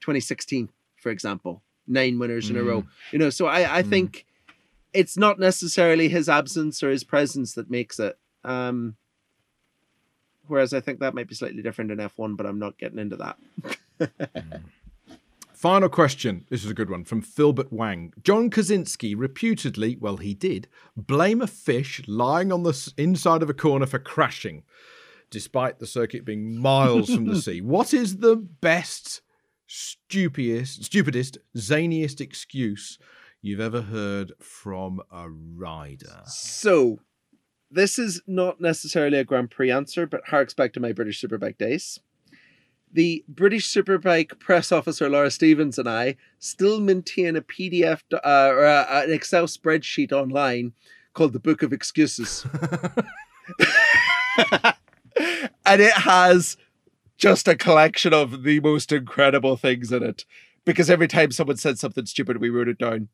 [0.00, 2.50] 2016, for example, nine winners mm.
[2.50, 2.82] in a row.
[2.82, 2.88] Mm.
[3.12, 3.90] You know, so I, I mm.
[3.90, 4.26] think
[4.92, 8.18] it's not necessarily his absence or his presence that makes it.
[8.44, 8.96] Um,
[10.46, 13.16] whereas I think that might be slightly different in F1, but I'm not getting into
[13.16, 13.38] that.
[14.00, 14.62] mm.
[15.62, 16.44] Final question.
[16.50, 18.12] This is a good one from Philbert Wang.
[18.24, 23.54] John Kocinski reputedly, well, he did, blame a fish lying on the inside of a
[23.54, 24.64] corner for crashing,
[25.30, 27.60] despite the circuit being miles from the sea.
[27.60, 29.22] What is the best,
[29.68, 32.98] stupidest, stupidest, zaniest excuse
[33.40, 36.22] you've ever heard from a rider?
[36.26, 36.98] So,
[37.70, 41.56] this is not necessarily a Grand Prix answer, but harks back to my British Superbike
[41.56, 42.00] days
[42.92, 48.66] the British Superbike press officer Laura Stevens and I still maintain a PDF uh, or
[48.66, 50.72] uh, an Excel spreadsheet online
[51.14, 52.46] called the Book of Excuses.
[55.66, 56.56] and it has
[57.16, 60.24] just a collection of the most incredible things in it
[60.64, 63.08] because every time someone said something stupid, we wrote it down.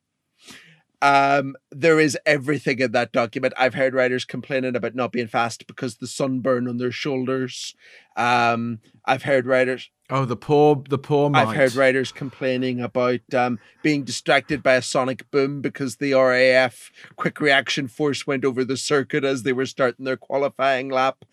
[1.00, 3.54] Um, there is everything in that document.
[3.56, 7.74] I've heard riders complaining about not being fast because the sunburn on their shoulders.
[8.16, 9.90] Um, I've heard riders.
[10.10, 11.30] Oh, the poor, the poor.
[11.30, 11.48] Mite.
[11.48, 16.90] I've heard riders complaining about um, being distracted by a sonic boom because the RAF
[17.16, 21.24] quick reaction force went over the circuit as they were starting their qualifying lap.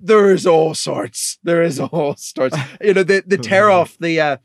[0.00, 1.38] There is all sorts.
[1.42, 2.56] There is all sorts.
[2.82, 4.20] You know, the the tear off the.
[4.20, 4.36] Uh,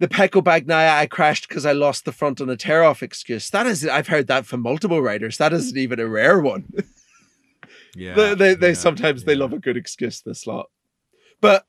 [0.00, 3.48] the Pecco Bagnaia, I crashed because I lost the front on a tear off excuse.
[3.50, 5.38] That is, I've heard that from multiple riders.
[5.38, 6.72] That isn't even a rare one.
[7.96, 10.20] Yeah, they they, they yeah, sometimes they love a good excuse.
[10.20, 10.68] This lot,
[11.40, 11.66] but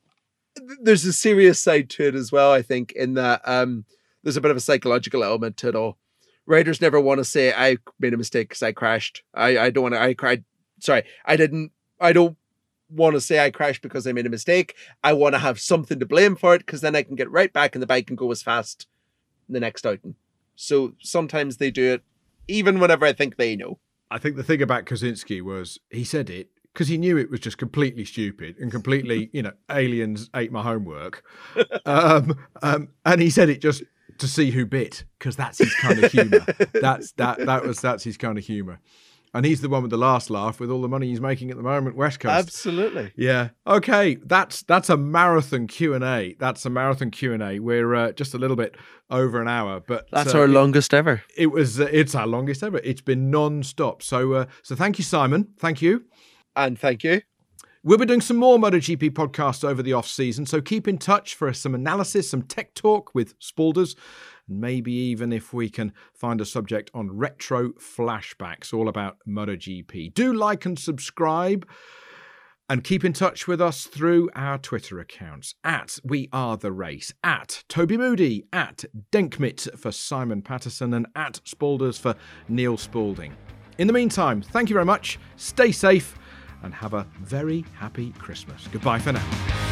[0.81, 2.51] there's a serious side to it as well.
[2.51, 3.85] I think in that um,
[4.23, 5.97] there's a bit of a psychological element to it all.
[6.47, 9.23] Riders never want to say I made a mistake because I crashed.
[9.33, 10.01] I I don't want to.
[10.01, 10.43] I cried.
[10.79, 11.71] Sorry, I didn't.
[11.99, 12.37] I don't
[12.89, 14.75] want to say I crashed because I made a mistake.
[15.03, 17.51] I want to have something to blame for it because then I can get right
[17.51, 18.87] back in the bike and go as fast
[19.49, 20.15] the next outing.
[20.55, 22.03] So sometimes they do it,
[22.47, 23.79] even whenever I think they know.
[24.09, 27.39] I think the thing about Kocinski was he said it because he knew it was
[27.39, 31.23] just completely stupid and completely, you know, aliens ate my homework.
[31.85, 33.83] Um, um, and he said it just
[34.17, 36.43] to see who bit because that's his kind of humor.
[36.73, 38.79] that's that that was that's his kind of humor.
[39.35, 41.57] And he's the one with the last laugh with all the money he's making at
[41.57, 42.33] the moment, West Coast.
[42.33, 43.11] Absolutely.
[43.17, 43.49] Yeah.
[43.67, 44.15] Okay.
[44.15, 46.35] That's that's a marathon Q and A.
[46.39, 47.59] That's a marathon Q and A.
[47.59, 48.75] We're uh, just a little bit
[49.11, 51.21] over an hour, but That's uh, our it- longest ever.
[51.37, 52.79] it was uh, it's our longest ever.
[52.83, 54.01] It's been non-stop.
[54.01, 55.49] So uh, so thank you, Simon.
[55.59, 56.05] Thank you.
[56.55, 57.21] And thank you.
[57.83, 61.35] We'll be doing some more MotoGP podcasts over the off season, so keep in touch
[61.35, 63.95] for some analysis, some tech talk with Spalders,
[64.47, 70.13] and maybe even if we can find a subject on retro flashbacks, all about MotoGP.
[70.13, 71.67] Do like and subscribe.
[72.67, 77.13] And keep in touch with us through our Twitter accounts at We Are the Race,
[77.23, 82.15] at Toby Moody, at Denkmit for Simon Patterson, and at Spalders for
[82.49, 83.35] Neil Spalding.
[83.77, 86.17] In the meantime, thank you very much, stay safe,
[86.63, 88.67] and have a very happy Christmas.
[88.71, 89.64] Goodbye for now.